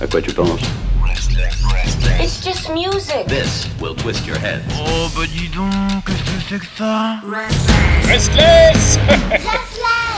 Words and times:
À 0.00 0.06
quoi 0.06 0.20
tu 0.20 0.32
penses 0.32 0.60
It's 2.20 2.42
just 2.44 2.70
music. 2.70 3.26
This 3.26 3.68
will 3.80 3.94
twist 3.94 4.26
your 4.26 4.38
head. 4.38 4.62
Oh 4.78 5.08
bah 5.14 5.26
dis 5.26 5.48
donc, 5.48 5.70
qu'est-ce 6.06 6.22
que 6.22 6.40
c'est 6.48 6.58
que 6.58 6.66
ça 6.76 7.20
Restless 7.28 8.98
Restless. 9.30 10.14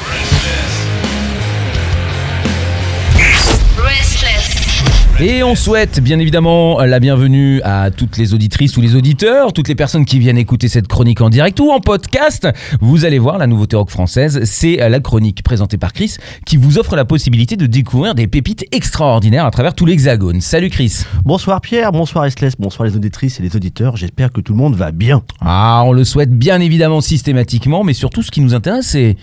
Et 5.19 5.43
on 5.43 5.55
souhaite 5.55 6.01
bien 6.01 6.19
évidemment 6.19 6.79
la 6.83 7.01
bienvenue 7.01 7.63
à 7.65 7.91
toutes 7.91 8.19
les 8.19 8.35
auditrices 8.35 8.77
ou 8.77 8.83
les 8.83 8.97
auditeurs, 8.97 9.55
toutes 9.55 9.69
les 9.69 9.75
personnes 9.75 10.05
qui 10.05 10.19
viennent 10.19 10.37
écouter 10.37 10.69
cette 10.69 10.89
chronique 10.89 11.23
en 11.23 11.31
direct 11.31 11.59
ou 11.59 11.71
en 11.71 11.81
podcast. 11.81 12.47
Vous 12.83 13.07
allez 13.07 13.19
voir 13.19 13.39
la 13.39 13.47
nouveauté 13.47 13.77
rock 13.77 13.89
française, 13.89 14.45
c'est 14.45 14.77
la 14.77 15.01
chronique 15.01 15.43
présentée 15.43 15.79
par 15.79 15.95
Chris 15.95 16.17
qui 16.45 16.59
vous 16.59 16.77
offre 16.77 16.97
la 16.97 17.07
possibilité 17.07 17.57
de 17.57 17.65
découvrir 17.65 18.15
des 18.15 18.27
pépites 18.27 18.67
extraordinaires 18.73 19.47
à 19.47 19.51
travers 19.51 19.75
tout 19.75 19.87
l'hexagone. 19.87 20.43
Salut 20.43 20.69
Chris. 20.69 21.05
Bonsoir 21.25 21.63
Pierre, 21.63 21.93
bonsoir 21.93 22.27
Estless, 22.27 22.53
bonsoir 22.59 22.87
les 22.87 22.95
auditrices 22.95 23.41
et 23.41 23.43
les 23.43 23.57
auditeurs. 23.57 23.97
J'espère 23.97 24.31
que 24.33 24.43
tout 24.43 24.53
le 24.53 24.59
monde 24.59 24.75
va 24.75 24.93
bien. 24.93 25.23
Ah, 25.41 25.83
on 25.87 25.93
le 25.93 26.05
souhaite 26.05 26.31
bien 26.31 26.61
évidemment 26.61 27.01
systématiquement, 27.01 27.85
mais 27.85 27.95
surtout 27.95 28.21
ce 28.21 28.31
qui 28.31 28.43
nous 28.43 28.53
intéresse, 28.53 28.89
c'est, 28.89 29.17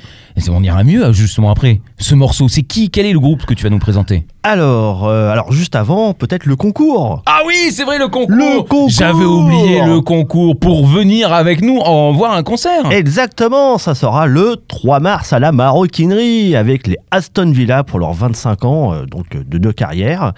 on 0.49 0.63
ira 0.63 0.83
mieux 0.83 1.13
justement 1.13 1.51
après, 1.51 1.81
ce 1.99 2.15
morceau. 2.15 2.47
C'est 2.47 2.63
qui? 2.63 2.89
Quel 2.89 3.05
est 3.05 3.13
le 3.13 3.19
groupe 3.19 3.45
que 3.45 3.53
tu 3.53 3.63
vas 3.63 3.69
nous 3.69 3.77
présenter? 3.77 4.25
Alors, 4.45 5.07
euh, 5.07 5.29
alors 5.29 5.53
juste 5.53 5.73
avant, 5.73 5.82
peut-être 6.17 6.45
le 6.45 6.55
concours. 6.55 7.21
Ah 7.25 7.41
oui, 7.45 7.71
c'est 7.71 7.83
vrai 7.83 7.97
le 7.97 8.07
concours. 8.07 8.35
Le 8.35 8.61
concours 8.61 8.89
J'avais 8.89 9.25
oublié 9.25 9.81
le 9.81 10.01
concours 10.01 10.57
pour 10.57 10.85
venir 10.85 11.33
avec 11.33 11.61
nous 11.61 11.77
en 11.79 12.11
voir 12.11 12.33
un 12.33 12.43
concert. 12.43 12.91
Exactement, 12.91 13.77
ça 13.77 13.95
sera 13.95 14.25
le 14.25 14.55
3 14.67 14.99
mars 14.99 15.33
à 15.33 15.39
la 15.39 15.51
Maroquinerie 15.51 16.55
avec 16.55 16.87
les 16.87 16.97
Aston 17.11 17.51
Villa 17.51 17.83
pour 17.83 17.99
leurs 17.99 18.13
25 18.13 18.65
ans 18.65 18.93
euh, 18.93 19.05
donc 19.05 19.35
euh, 19.35 19.43
de 19.45 19.57
deux 19.57 19.73
carrières. 19.73 20.33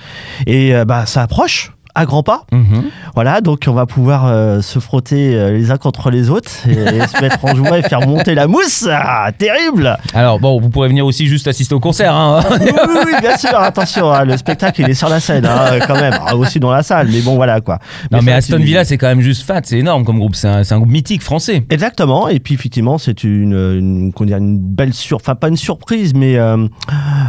Et 0.47 0.75
euh, 0.75 0.85
bah 0.85 1.05
ça 1.05 1.23
approche 1.23 1.74
à 1.95 2.05
grands 2.05 2.23
pas. 2.23 2.45
Mhm. 2.51 2.83
Voilà, 3.15 3.41
donc 3.41 3.63
on 3.67 3.73
va 3.73 3.85
pouvoir 3.85 4.25
euh, 4.27 4.61
se 4.61 4.79
frotter 4.79 5.35
euh, 5.35 5.51
les 5.51 5.71
uns 5.71 5.77
contre 5.77 6.11
les 6.11 6.29
autres 6.29 6.51
et, 6.67 6.73
et 6.73 7.07
se 7.07 7.21
mettre 7.21 7.43
en 7.43 7.55
joie 7.55 7.79
et 7.79 7.81
faire 7.81 8.05
monter 8.05 8.35
la 8.35 8.47
mousse. 8.47 8.87
Ah, 8.91 9.31
terrible 9.37 9.97
Alors 10.13 10.39
bon, 10.39 10.59
vous 10.59 10.69
pourrez 10.69 10.89
venir 10.89 11.05
aussi 11.05 11.27
juste 11.27 11.47
assister 11.47 11.73
au 11.73 11.79
concert. 11.79 12.13
Hein. 12.13 12.43
oui, 12.51 12.57
oui, 12.71 12.99
oui, 13.05 13.13
bien 13.21 13.37
sûr, 13.37 13.57
attention, 13.57 14.11
hein, 14.11 14.25
le 14.25 14.35
spectacle 14.37 14.81
il 14.81 14.89
est 14.89 14.93
sur 14.93 15.09
la 15.09 15.19
scène 15.19 15.45
hein, 15.45 15.79
quand 15.87 15.95
même, 15.95 16.13
Ah, 16.25 16.35
aussi 16.35 16.59
dans 16.59 16.71
la 16.71 16.83
salle, 16.83 17.07
mais 17.09 17.21
bon 17.21 17.35
voilà 17.35 17.61
quoi. 17.61 17.79
non 18.11 18.19
mais 18.21 18.33
Aston 18.33 18.57
Villa 18.57 18.83
c'est 18.83 18.97
quand 18.97 19.07
même 19.07 19.21
juste 19.21 19.43
fat, 19.45 19.61
c'est 19.63 19.79
énorme 19.79 20.03
comme 20.03 20.19
groupe, 20.19 20.35
c'est 20.35 20.47
un, 20.47 20.77
groupe 20.77 20.89
mythique 20.89 21.23
français. 21.23 21.65
Exactement, 21.69 22.27
et 22.27 22.39
puis 22.39 22.53
effectivement, 22.53 22.97
c'est 22.97 23.23
une, 23.23 24.11
une, 24.19 24.59
belle 24.59 24.93
sur, 24.93 25.17
enfin 25.17 25.35
pas 25.35 25.47
une 25.47 25.57
surprise, 25.57 26.13
mais 26.13 26.37
euh, 26.37 26.67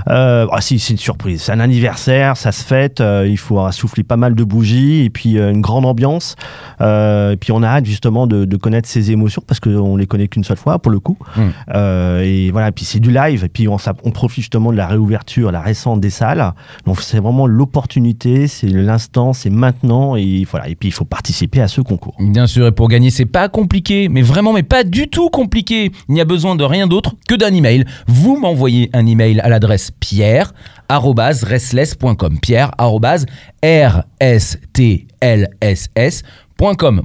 euh, 0.08 0.46
ah 0.50 0.60
si, 0.60 0.78
c'est 0.78 0.92
une 0.92 0.98
surprise. 0.98 1.42
C'est 1.42 1.52
un 1.52 1.60
anniversaire, 1.60 2.36
ça 2.36 2.52
se 2.52 2.64
fête, 2.64 3.00
euh, 3.00 3.26
il 3.28 3.38
faut 3.38 3.60
souffler 3.72 4.04
pas 4.04 4.16
mal 4.16 4.34
de 4.34 4.44
bougies 4.44 5.04
et 5.04 5.10
puis 5.10 5.38
euh, 5.38 5.50
une 5.50 5.60
grande 5.60 5.86
ambiance. 5.86 6.36
Et 6.80 7.36
puis 7.40 7.52
on 7.52 7.62
a 7.62 7.68
hâte 7.68 7.86
justement 7.86 8.26
de, 8.26 8.44
de 8.44 8.56
connaître 8.56 8.88
ces 8.88 9.10
émotions 9.10 9.42
parce 9.46 9.60
qu'on 9.60 9.96
les 9.96 10.06
connaît 10.06 10.28
qu'une 10.28 10.44
seule 10.44 10.56
fois 10.56 10.78
pour 10.78 10.92
le 10.92 11.00
coup. 11.00 11.16
Mm. 11.36 11.40
Euh, 11.74 12.22
et 12.22 12.50
voilà, 12.50 12.68
et 12.68 12.72
puis 12.72 12.84
c'est 12.84 13.00
du 13.00 13.10
live, 13.10 13.44
et 13.44 13.48
puis 13.48 13.68
on 13.68 13.78
profite 14.10 14.42
justement 14.42 14.72
de 14.72 14.76
la 14.76 14.86
réouverture, 14.86 15.50
la 15.52 15.60
récente 15.60 16.00
des 16.00 16.10
salles. 16.10 16.52
Donc 16.86 17.00
c'est 17.00 17.20
vraiment 17.20 17.46
l'opportunité, 17.46 18.46
c'est 18.46 18.68
l'instant, 18.68 19.32
c'est 19.32 19.50
maintenant, 19.50 20.16
et 20.16 20.46
voilà. 20.50 20.68
Et 20.68 20.74
puis 20.74 20.88
il 20.88 20.92
faut 20.92 21.04
participer 21.04 21.60
à 21.60 21.68
ce 21.68 21.80
concours. 21.80 22.14
Bien 22.18 22.46
sûr, 22.46 22.66
et 22.66 22.72
pour 22.72 22.88
gagner, 22.88 23.10
c'est 23.10 23.26
pas 23.26 23.48
compliqué, 23.48 24.08
mais 24.08 24.22
vraiment, 24.22 24.52
mais 24.52 24.62
pas 24.62 24.84
du 24.84 25.08
tout 25.08 25.28
compliqué. 25.30 25.92
Il 26.08 26.14
n'y 26.14 26.20
a 26.20 26.24
besoin 26.24 26.56
de 26.56 26.64
rien 26.64 26.86
d'autre 26.86 27.14
que 27.28 27.34
d'un 27.34 27.52
email. 27.52 27.84
Vous 28.06 28.36
m'envoyez 28.36 28.90
un 28.92 29.06
email 29.06 29.40
à 29.40 29.48
l'adresse 29.48 29.85
pierre 29.90 30.52
restless.com. 30.88 32.38
Pierre. 32.40 32.70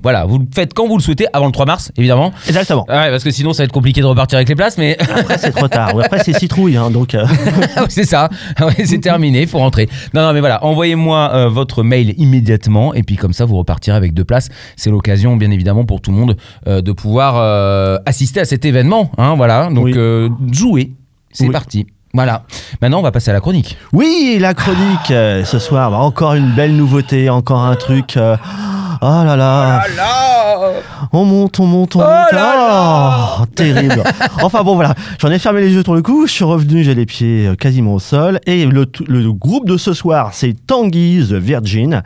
Voilà, 0.01 0.23
vous 0.25 0.39
le 0.39 0.45
faites 0.53 0.73
quand 0.73 0.87
vous 0.87 0.95
le 0.97 1.03
souhaitez, 1.03 1.25
avant 1.33 1.45
le 1.47 1.52
3 1.52 1.65
mars, 1.65 1.91
évidemment. 1.97 2.31
Exactement. 2.47 2.86
Ouais, 2.87 3.09
parce 3.11 3.23
que 3.23 3.31
sinon, 3.31 3.52
ça 3.52 3.64
va 3.64 3.65
être 3.65 3.73
compliqué 3.73 3.99
de 3.99 4.05
repartir 4.05 4.37
avec 4.37 4.47
les 4.47 4.55
places, 4.55 4.77
mais 4.77 4.97
Après, 4.99 5.37
c'est 5.37 5.52
trop 5.52 5.67
tard. 5.67 5.89
Après, 5.99 6.23
c'est 6.23 6.37
citrouille, 6.37 6.77
hein, 6.77 6.89
donc. 6.89 7.15
euh, 7.15 7.25
c'est 7.89 8.05
ça. 8.05 8.30
Ah 8.58 8.70
c'est 8.86 8.99
terminé, 9.02 9.41
il 9.41 9.47
faut 9.47 9.58
rentrer. 9.59 9.89
Non, 10.14 10.21
non, 10.21 10.31
mais 10.33 10.39
voilà, 10.39 10.64
envoyez-moi 10.64 11.31
euh, 11.33 11.49
votre 11.49 11.83
mail 11.83 12.14
immédiatement 12.17 12.93
et 12.93 13.03
puis 13.03 13.17
comme 13.17 13.33
ça, 13.33 13.43
vous 13.45 13.58
repartirez 13.58 13.97
avec 13.97 14.14
deux 14.14 14.23
places. 14.23 14.47
C'est 14.77 14.89
l'occasion, 14.89 15.36
bien 15.36 15.52
évidemment, 15.52 15.83
pour 15.83 15.99
tout 15.99 16.11
le 16.11 16.17
monde 16.17 16.37
euh, 16.67 16.81
de 16.81 16.91
pouvoir 16.93 17.99
assister 18.05 18.39
à 18.39 18.45
cet 18.45 18.64
événement. 18.64 19.11
Hein, 19.17 19.36
voilà, 19.36 19.70
donc 19.70 19.86
Oui. 19.86 19.93
jouez. 20.53 20.93
C'est 21.33 21.45
Oui. 21.45 21.52
parti. 21.52 21.87
Voilà. 22.14 22.44
Maintenant, 22.82 22.99
on 22.99 23.04
va 23.04 23.11
passer 23.11 23.30
à 23.32 23.33
la 23.33 23.39
chronique. 23.39 23.77
Oui, 23.94 24.38
la 24.39 24.54
chronique 24.54 25.11
euh, 25.11 25.44
ce 25.45 25.60
soir. 25.60 25.92
bah, 25.92 25.98
encore 25.98 26.33
une 26.33 26.52
belle 26.52 26.76
nouveauté, 26.76 27.30
encore 27.30 27.61
un 27.61 27.76
truc. 27.76 28.17
euh, 28.17 28.36
Oh 29.04 29.23
là 29.26 29.36
là, 29.36 29.82
on 31.11 31.26
monte, 31.26 31.60
on 31.60 31.66
monte, 31.66 31.95
on 31.95 32.00
monte. 32.02 32.08
Oh, 32.33 33.45
terrible. 33.55 34.04
Enfin 34.44 34.61
bon, 34.64 34.76
voilà, 34.76 34.94
j'en 35.20 35.32
ai 35.32 35.39
fermé 35.39 35.61
les 35.61 35.71
yeux 35.73 35.82
pour 35.82 35.95
le 35.95 36.04
coup. 36.04 36.27
Je 36.27 36.32
suis 36.32 36.44
revenu, 36.44 36.83
j'ai 36.83 36.94
les 36.94 37.08
pieds 37.08 37.48
euh, 37.48 37.55
quasiment 37.55 37.95
au 37.95 38.00
sol. 38.00 38.39
Et 38.45 38.67
le, 38.67 38.86
le 39.08 39.33
groupe 39.33 39.67
de 39.67 39.77
ce 39.77 39.94
soir, 39.94 40.30
c'est 40.33 40.54
Tanguy 40.67 41.26
The 41.27 41.33
Virgin, 41.33 42.04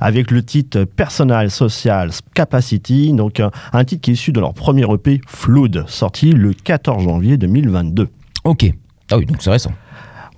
avec 0.00 0.30
le 0.30 0.42
titre 0.42 0.84
Personal 0.84 1.50
Social 1.50 2.10
Capacity. 2.32 3.12
Donc 3.12 3.42
un 3.74 3.84
titre 3.84 4.00
qui 4.00 4.12
est 4.12 4.14
issu 4.14 4.32
de 4.32 4.40
leur 4.40 4.54
premier 4.54 4.90
EP 4.90 5.20
Flood, 5.26 5.84
sorti 5.86 6.30
le 6.32 6.54
14 6.54 7.04
janvier 7.04 7.36
2022. 7.36 8.08
Ok. 8.44 8.72
Ah 9.10 9.16
oui, 9.18 9.26
donc 9.26 9.38
c'est 9.40 9.50
récent. 9.50 9.72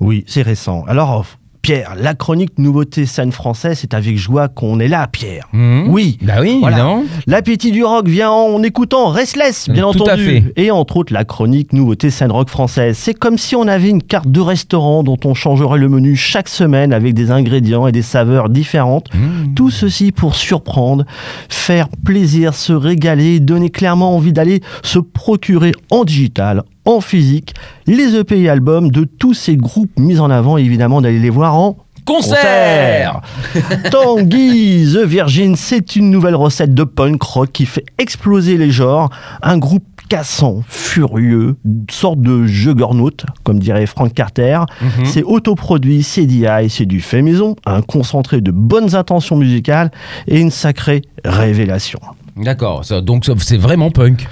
Oui, 0.00 0.24
c'est 0.26 0.42
récent. 0.42 0.84
Alors, 0.88 1.26
Pierre, 1.62 1.94
la 2.00 2.14
chronique 2.14 2.58
nouveauté 2.58 3.04
scène 3.04 3.32
française, 3.32 3.76
c'est 3.82 3.92
avec 3.92 4.16
joie 4.16 4.48
qu'on 4.48 4.80
est 4.80 4.88
là, 4.88 5.06
Pierre. 5.08 5.46
Mhm. 5.52 5.88
Oui. 5.90 6.16
Bah 6.22 6.36
oui, 6.40 6.56
Voilà. 6.60 7.00
L'appétit 7.26 7.70
du 7.70 7.84
rock 7.84 8.08
vient 8.08 8.30
en 8.30 8.62
écoutant 8.62 9.08
Restless, 9.08 9.68
bien 9.68 9.82
Tout 9.92 10.04
à 10.04 10.12
entendu. 10.14 10.24
fait. 10.24 10.52
Et 10.56 10.70
entre 10.70 10.96
autres, 10.96 11.12
la 11.12 11.26
chronique 11.26 11.74
nouveauté 11.74 12.08
scène 12.08 12.32
rock 12.32 12.48
française. 12.48 12.96
C'est 12.96 13.12
comme 13.12 13.36
si 13.36 13.56
on 13.56 13.68
avait 13.68 13.90
une 13.90 14.02
carte 14.02 14.28
de 14.30 14.40
restaurant 14.40 15.02
dont 15.02 15.18
on 15.26 15.34
changerait 15.34 15.78
le 15.78 15.90
menu 15.90 16.16
chaque 16.16 16.48
semaine 16.48 16.94
avec 16.94 17.12
des 17.12 17.30
ingrédients 17.30 17.86
et 17.86 17.92
des 17.92 18.00
saveurs 18.00 18.48
différentes. 18.48 19.12
Mhm. 19.12 19.52
Tout 19.54 19.68
ceci 19.68 20.12
pour 20.12 20.36
surprendre, 20.36 21.04
faire 21.50 21.88
plaisir, 22.06 22.54
se 22.54 22.72
régaler, 22.72 23.38
donner 23.38 23.68
clairement 23.68 24.16
envie 24.16 24.32
d'aller 24.32 24.62
se 24.82 24.98
procurer 24.98 25.72
en 25.90 26.04
digital, 26.04 26.62
en 26.90 27.00
physique, 27.00 27.54
les 27.86 28.16
EP 28.16 28.40
et 28.40 28.48
albums 28.48 28.90
de 28.90 29.04
tous 29.04 29.34
ces 29.34 29.56
groupes 29.56 29.98
mis 29.98 30.20
en 30.20 30.30
avant 30.30 30.58
et 30.58 30.62
évidemment 30.62 31.00
d'aller 31.00 31.20
les 31.20 31.30
voir 31.30 31.56
en 31.56 31.76
Concert 32.04 33.20
Tanguy 33.90 34.84
The 34.92 35.04
Virgin, 35.04 35.54
c'est 35.54 35.96
une 35.96 36.10
nouvelle 36.10 36.34
recette 36.34 36.74
de 36.74 36.82
punk 36.82 37.22
rock 37.22 37.50
qui 37.52 37.66
fait 37.66 37.84
exploser 37.98 38.56
les 38.56 38.70
genres. 38.70 39.10
Un 39.42 39.58
groupe 39.58 39.84
cassant, 40.08 40.62
furieux, 40.66 41.56
une 41.64 41.86
sorte 41.88 42.20
de 42.20 42.44
juggernaut, 42.44 43.12
comme 43.44 43.60
dirait 43.60 43.86
Frank 43.86 44.12
Carter. 44.12 44.58
Mhm. 44.80 45.04
C'est 45.04 45.22
autoproduit, 45.22 46.02
c'est 46.02 46.26
DI, 46.26 46.68
c'est 46.68 46.86
du 46.86 47.00
fait 47.00 47.22
maison, 47.22 47.54
un 47.64 47.80
concentré 47.80 48.40
de 48.40 48.50
bonnes 48.50 48.96
intentions 48.96 49.36
musicales 49.36 49.92
et 50.26 50.40
une 50.40 50.50
sacrée 50.50 51.02
révélation. 51.24 52.00
D'accord, 52.36 52.82
donc 53.02 53.26
c'est 53.38 53.56
vraiment 53.56 53.90
punk. 53.90 54.26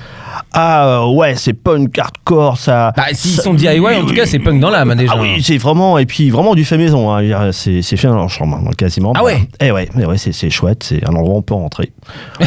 Ah 0.52 1.06
ouais, 1.08 1.34
c'est 1.36 1.52
punk 1.52 1.98
hardcore, 1.98 2.56
ça. 2.58 2.92
Bah, 2.96 3.04
s'ils 3.12 3.32
ça- 3.32 3.42
sont 3.42 3.54
DIY, 3.54 3.78
en 3.80 4.04
tout 4.06 4.14
cas, 4.14 4.26
c'est 4.26 4.38
punk 4.38 4.60
dans 4.60 4.70
l'âme, 4.70 4.90
hein, 4.90 4.96
déjà. 4.96 5.12
Ah 5.16 5.20
oui, 5.20 5.42
c'est 5.42 5.58
vraiment, 5.58 5.98
et 5.98 6.06
puis 6.06 6.30
vraiment 6.30 6.54
du 6.54 6.64
fait 6.64 6.76
maison. 6.78 7.14
hein. 7.14 7.50
C'est 7.52 7.82
c'est 7.82 7.96
fait 7.96 8.08
dans 8.08 8.16
leur 8.16 8.28
chambre, 8.30 8.56
hein, 8.56 8.70
quasiment. 8.76 9.12
Ah 9.16 9.22
ouais 9.24 9.48
Eh 9.60 9.70
ouais, 9.72 9.88
eh 10.00 10.04
ouais 10.06 10.18
c'est 10.18 10.32
c'est 10.32 10.50
chouette, 10.50 10.82
c'est 10.84 11.06
un 11.08 11.14
endroit 11.14 11.34
où 11.34 11.38
on 11.38 11.42
peut 11.42 11.54
rentrer. 11.54 11.92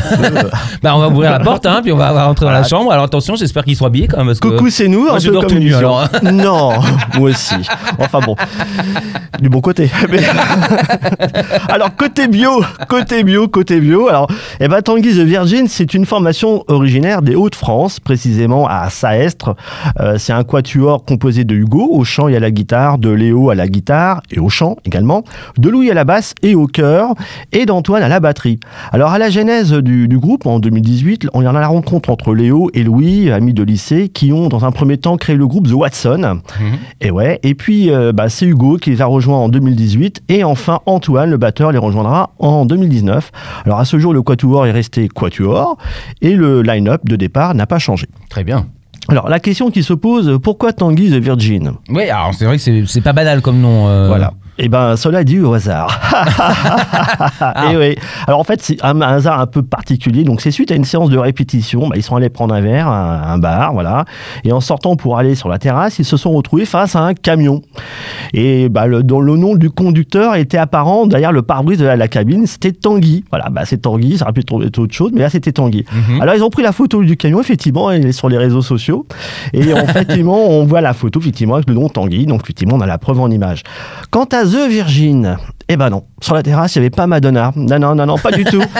Bah, 0.83 0.95
on 0.95 0.99
va 0.99 1.07
ouvrir 1.09 1.31
la 1.31 1.39
porte, 1.39 1.65
hein, 1.65 1.81
puis 1.83 1.91
on 1.91 1.97
va, 1.97 2.11
rentrer 2.25 2.45
dans 2.45 2.51
la 2.51 2.63
chambre. 2.63 2.91
Alors 2.91 3.05
attention, 3.05 3.35
j'espère 3.35 3.63
qu'il 3.63 3.75
soit 3.75 3.87
habillé 3.87 4.07
quand 4.07 4.17
même. 4.17 4.27
Parce 4.27 4.39
que... 4.39 4.47
Coucou, 4.47 4.69
c'est 4.69 4.87
nous. 4.87 5.03
Moi, 5.03 5.15
un 5.15 5.19
je 5.19 5.27
peu 5.27 5.33
dors 5.33 5.41
comme 5.43 5.51
tout 5.51 5.59
nu, 5.59 5.65
l'émission. 5.69 5.97
alors. 5.97 6.09
Non, 6.31 6.71
moi 7.17 7.29
aussi. 7.29 7.55
Enfin 7.99 8.19
bon, 8.19 8.35
du 9.39 9.49
bon 9.49 9.61
côté. 9.61 9.89
Mais- 10.09 10.19
alors 11.69 11.95
côté 11.95 12.27
bio, 12.27 12.63
côté 12.87 13.23
bio, 13.23 13.47
côté 13.47 13.79
bio. 13.79 14.07
Alors, 14.07 14.27
eh 14.59 14.67
ben 14.67 14.81
Tanguy 14.81 15.11
the 15.13 15.19
Virgin, 15.25 15.67
c'est 15.67 15.93
une 15.93 16.05
formation 16.05 16.63
originaire 16.67 17.21
des 17.21 17.35
Hauts-de-France, 17.35 17.80
précisément 17.99 18.67
à 18.67 18.89
Saestre. 18.89 19.55
Euh, 19.99 20.17
c'est 20.17 20.33
un 20.33 20.43
quatuor 20.43 21.03
composé 21.03 21.43
de 21.43 21.55
Hugo 21.55 21.89
au 21.91 22.03
chant 22.03 22.27
et 22.27 22.35
à 22.35 22.39
la 22.39 22.51
guitare, 22.51 22.97
de 22.97 23.09
Léo 23.09 23.49
à 23.49 23.55
la 23.55 23.67
guitare 23.67 24.21
et 24.31 24.39
au 24.39 24.49
chant 24.49 24.77
également, 24.85 25.23
de 25.57 25.69
Louis 25.69 25.89
à 25.89 25.93
la 25.93 26.03
basse 26.03 26.33
et 26.43 26.55
au 26.55 26.67
chœur, 26.67 27.13
et 27.51 27.65
d'Antoine 27.65 28.03
à 28.03 28.07
la 28.07 28.19
batterie. 28.19 28.59
Alors 28.91 29.11
à 29.11 29.17
la 29.17 29.29
genèse 29.29 29.71
du, 29.73 30.07
du 30.07 30.17
groupe 30.17 30.45
en 30.45 30.59
2018, 30.59 31.27
on 31.33 31.41
y 31.41 31.47
en 31.47 31.55
a 31.55 31.59
la 31.59 31.67
rencontre 31.67 32.09
entre 32.09 32.33
Léo 32.33 32.69
et 32.73 32.83
Louis, 32.83 33.31
amis 33.31 33.53
de 33.53 33.63
lycée, 33.63 34.09
qui 34.09 34.31
ont 34.31 34.47
dans 34.47 34.65
un 34.65 34.71
premier 34.71 34.97
temps 34.97 35.17
créé 35.17 35.35
le 35.35 35.47
groupe 35.47 35.67
The 35.67 35.73
Watson. 35.73 36.41
Et 36.99 37.11
ouais, 37.11 37.39
et 37.43 37.55
puis 37.55 37.89
euh, 37.89 38.11
bah, 38.11 38.29
c'est 38.29 38.45
Hugo 38.45 38.77
qui 38.77 38.91
les 38.91 39.01
a 39.01 39.05
rejoints 39.05 39.37
en 39.37 39.49
2018, 39.49 40.23
et 40.29 40.43
enfin 40.43 40.79
Antoine, 40.85 41.29
le 41.29 41.37
batteur, 41.37 41.71
les 41.71 41.77
rejoindra 41.77 42.31
en 42.39 42.65
2019. 42.65 43.31
Alors 43.65 43.79
à 43.79 43.85
ce 43.85 43.99
jour, 43.99 44.13
le 44.13 44.21
quatuor 44.21 44.65
est 44.67 44.71
resté 44.71 45.07
quatuor, 45.07 45.77
et 46.21 46.35
le 46.35 46.61
line-up 46.61 47.01
de 47.05 47.15
départ 47.15 47.55
n'a 47.55 47.65
pas 47.71 47.79
changé. 47.79 48.05
Très 48.29 48.43
bien. 48.43 48.67
Alors 49.07 49.29
la 49.29 49.39
question 49.39 49.71
qui 49.71 49.81
se 49.81 49.93
pose, 49.93 50.37
pourquoi 50.43 50.73
Tanguy 50.73 51.09
the 51.09 51.15
Virgin? 51.23 51.71
Oui, 51.89 52.03
alors 52.09 52.33
c'est 52.35 52.45
vrai 52.45 52.57
que 52.57 52.85
c'est 52.85 53.01
pas 53.01 53.13
banal 53.13 53.41
comme 53.41 53.59
nom. 53.61 53.87
euh. 53.87 54.07
Voilà. 54.07 54.33
Eh 54.63 54.69
ben, 54.69 54.95
cela 54.95 55.21
est 55.21 55.25
dû 55.25 55.41
au 55.41 55.53
hasard. 55.55 55.99
Et 57.71 57.75
oui. 57.77 57.95
Alors 58.27 58.39
en 58.39 58.43
fait, 58.43 58.61
c'est 58.61 58.77
un, 58.83 59.01
un 59.01 59.15
hasard 59.15 59.39
un 59.39 59.47
peu 59.47 59.63
particulier. 59.63 60.23
Donc 60.23 60.39
c'est 60.41 60.51
suite 60.51 60.71
à 60.71 60.75
une 60.75 60.85
séance 60.85 61.09
de 61.09 61.17
répétition. 61.17 61.87
Bah, 61.87 61.95
ils 61.95 62.03
sont 62.03 62.15
allés 62.15 62.29
prendre 62.29 62.53
un 62.53 62.61
verre, 62.61 62.87
un, 62.87 63.21
un 63.25 63.37
bar, 63.39 63.73
voilà. 63.73 64.05
Et 64.43 64.51
en 64.51 64.61
sortant 64.61 64.95
pour 64.95 65.17
aller 65.17 65.33
sur 65.33 65.49
la 65.49 65.57
terrasse, 65.57 65.97
ils 65.99 66.05
se 66.05 66.15
sont 66.15 66.31
retrouvés 66.31 66.65
face 66.65 66.95
à 66.95 66.99
un 67.01 67.13
camion. 67.15 67.61
Et 68.33 68.69
bah, 68.69 68.85
le, 68.85 69.01
dont 69.03 69.19
le 69.19 69.35
nom 69.35 69.55
du 69.55 69.71
conducteur 69.71 70.35
était 70.35 70.57
apparent 70.59 71.07
derrière 71.07 71.31
le 71.31 71.41
pare-brise 71.41 71.79
de 71.79 71.85
la, 71.85 71.95
la 71.95 72.07
cabine. 72.07 72.45
C'était 72.45 72.71
Tanguy. 72.71 73.23
Voilà, 73.31 73.49
bah, 73.49 73.63
c'est 73.65 73.77
Tanguy. 73.81 74.17
Ça 74.19 74.25
aurait 74.25 74.33
pu 74.33 74.41
être 74.41 74.53
autre 74.53 74.93
chose, 74.93 75.11
mais 75.13 75.21
là 75.21 75.29
c'était 75.31 75.51
Tanguy. 75.51 75.85
Mhm. 75.91 76.21
Alors 76.21 76.35
ils 76.35 76.43
ont 76.43 76.49
pris 76.51 76.61
la 76.63 76.71
photo 76.71 77.03
du 77.03 77.17
camion, 77.17 77.39
effectivement, 77.41 77.89
elle 77.89 78.05
est 78.05 78.11
sur 78.11 78.29
les 78.29 78.37
réseaux 78.37 78.61
sociaux. 78.61 79.07
Et 79.53 79.73
en- 79.73 79.77
effectivement, 79.89 80.49
on 80.49 80.65
voit 80.65 80.81
la 80.81 80.93
photo, 80.93 81.19
effectivement, 81.19 81.55
avec 81.55 81.67
le 81.67 81.73
nom 81.75 81.89
Tanguy. 81.89 82.25
Donc 82.27 82.41
effectivement, 82.43 82.75
on 82.75 82.81
a 82.81 82.85
la 82.85 82.97
preuve 82.99 83.19
en 83.19 83.31
image. 83.31 83.63
Quant 84.11 84.25
à 84.25 84.45
The 84.51 84.69
Virgin, 84.69 85.37
eh 85.69 85.77
ben 85.77 85.89
non, 85.89 86.03
sur 86.21 86.35
la 86.35 86.43
terrasse, 86.43 86.75
il 86.75 86.79
n'y 86.79 86.83
avait 86.85 86.89
pas 86.89 87.07
Madonna. 87.07 87.51
Non, 87.55 87.79
non, 87.79 87.95
non, 87.95 88.05
non, 88.05 88.17
pas 88.17 88.31
du 88.31 88.43
tout. 88.43 88.61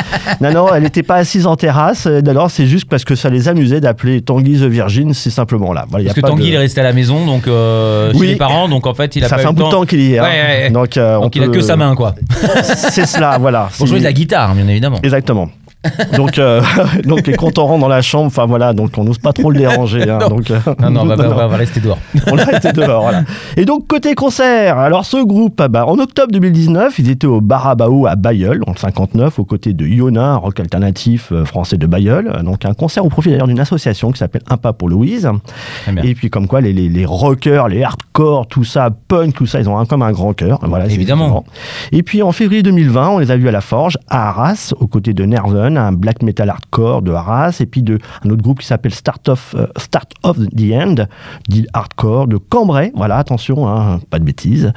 Non, 0.41 0.51
non, 0.51 0.73
elle 0.73 0.83
n'était 0.83 1.03
pas 1.03 1.15
assise 1.15 1.45
en 1.45 1.55
terrasse. 1.55 2.07
D'ailleurs, 2.07 2.49
c'est 2.49 2.65
juste 2.65 2.89
parce 2.89 3.03
que 3.03 3.15
ça 3.15 3.29
les 3.29 3.47
amusait 3.47 3.79
d'appeler 3.79 4.21
Tanguy 4.21 4.53
The 4.59 4.63
Virgin, 4.63 5.13
c'est 5.13 5.29
simplement 5.29 5.71
là. 5.73 5.85
Voilà, 5.89 6.03
il 6.03 6.07
y 6.07 6.09
a 6.09 6.13
Parce 6.13 6.15
que 6.15 6.21
pas 6.21 6.27
Tanguy 6.29 6.43
de- 6.43 6.47
il 6.47 6.53
est 6.55 6.57
resté 6.57 6.79
à 6.81 6.83
la 6.83 6.93
maison, 6.93 7.25
donc 7.25 7.47
euh, 7.47 8.11
Oui. 8.15 8.21
chez 8.21 8.27
les 8.27 8.35
parents, 8.37 8.67
donc 8.67 8.87
en 8.87 8.93
fait 8.95 9.15
il 9.15 9.23
a 9.23 9.27
Ça 9.27 9.35
pas 9.35 9.41
fait 9.43 9.47
un 9.47 9.53
bout 9.53 9.63
de 9.65 9.69
temps 9.69 9.85
qu'il 9.85 10.01
y 10.01 10.13
est. 10.13 10.19
hein. 10.19 10.23
Ouais, 10.23 10.29
ouais, 10.29 10.63
ouais. 10.65 10.69
Donc, 10.71 10.97
euh, 10.97 11.17
on 11.21 11.29
il 11.29 11.43
a 11.43 11.45
peut- 11.45 11.51
que 11.51 11.61
sa 11.61 11.75
main 11.75 11.93
quoi. 11.95 12.15
C'est 12.63 13.05
cela, 13.05 13.37
voilà. 13.39 13.69
Pour 13.77 13.85
jouer 13.87 13.99
de 13.99 14.03
la 14.03 14.13
guitare, 14.13 14.55
bien 14.55 14.67
évidemment. 14.67 14.97
Exactement. 15.03 15.49
donc, 16.15 16.37
euh, 16.37 16.61
donc, 17.05 17.27
et 17.27 17.33
quand 17.33 17.57
on 17.57 17.65
rentre 17.65 17.81
dans 17.81 17.87
la 17.87 18.01
chambre, 18.01 18.27
enfin 18.27 18.45
voilà, 18.45 18.73
donc 18.73 18.91
on 18.97 19.03
n'ose 19.03 19.17
pas 19.17 19.33
trop 19.33 19.49
le 19.49 19.57
déranger. 19.59 20.09
hein, 20.09 20.19
Non. 20.21 20.29
donc, 20.29 20.51
euh, 20.51 20.59
Non, 20.79 20.91
non, 20.91 21.05
bah, 21.05 21.15
bah, 21.15 21.25
on 21.31 21.47
va 21.47 21.57
rester 21.57 21.79
dehors. 21.79 21.97
on 22.27 22.35
l'a 22.35 22.57
été 22.57 22.71
dehors. 22.71 23.01
Voilà. 23.01 23.23
Et 23.57 23.65
donc, 23.65 23.87
côté 23.87 24.13
concert, 24.13 24.77
alors 24.77 25.05
ce 25.05 25.23
groupe, 25.23 25.59
ah 25.59 25.67
bah, 25.67 25.85
en 25.87 25.97
octobre 25.99 26.31
2019, 26.31 26.99
ils 26.99 27.09
étaient 27.09 27.27
au 27.27 27.41
Barabaou 27.41 28.05
à 28.05 28.15
Bayeul, 28.15 28.61
en 28.67 28.75
59, 28.75 29.39
aux 29.39 29.45
côtés 29.45 29.73
de 29.73 29.85
Yona, 29.85 30.33
un 30.33 30.35
rock 30.35 30.59
alternatif 30.59 31.31
euh, 31.31 31.45
français 31.45 31.77
de 31.77 31.87
Bayeul. 31.87 32.31
Donc, 32.43 32.65
un 32.65 32.73
concert 32.73 33.03
au 33.05 33.09
profit 33.09 33.31
d'ailleurs 33.31 33.47
d'une 33.47 33.59
association 33.59 34.11
qui 34.11 34.19
s'appelle 34.19 34.43
Un 34.49 34.57
pas 34.57 34.73
pour 34.73 34.87
Louise. 34.89 35.29
Bien. 35.87 36.03
Et 36.03 36.13
puis, 36.13 36.29
comme 36.29 36.47
quoi, 36.47 36.61
les, 36.61 36.73
les, 36.73 36.89
les 36.89 37.05
rockers, 37.05 37.67
les 37.67 37.83
hardcore, 37.83 38.45
tout 38.47 38.63
ça, 38.63 38.89
punk, 39.07 39.33
tout 39.33 39.45
ça, 39.47 39.59
ils 39.59 39.67
ont 39.67 39.77
un, 39.79 39.85
comme 39.85 40.03
un 40.03 40.11
grand 40.11 40.33
cœur. 40.33 40.59
Voilà, 40.61 40.85
Évidemment. 40.85 41.43
Et 41.91 42.03
puis, 42.03 42.21
en 42.21 42.31
février 42.31 42.61
2020, 42.63 43.09
on 43.09 43.17
les 43.19 43.31
a 43.31 43.37
vus 43.37 43.47
à 43.47 43.51
la 43.51 43.61
Forge, 43.61 43.97
à 44.09 44.29
Arras, 44.29 44.73
aux 44.79 44.87
côtés 44.87 45.13
de 45.13 45.23
Nerven, 45.25 45.70
un 45.77 45.91
black 45.91 46.23
metal 46.23 46.49
hardcore 46.49 47.01
de 47.01 47.11
Arras, 47.11 47.57
et 47.59 47.65
puis 47.65 47.83
de 47.83 47.99
un 48.25 48.29
autre 48.29 48.41
groupe 48.41 48.59
qui 48.59 48.67
s'appelle 48.67 48.93
Start 48.93 49.29
of, 49.29 49.55
euh, 49.57 49.67
Start 49.77 50.13
of 50.23 50.37
the 50.37 50.73
End, 50.73 50.95
dit 51.47 51.65
hardcore, 51.73 52.27
de 52.27 52.37
Cambrai. 52.37 52.91
Voilà, 52.95 53.17
attention, 53.17 53.67
hein, 53.67 53.99
pas 54.09 54.19
de 54.19 54.23
bêtises. 54.23 54.71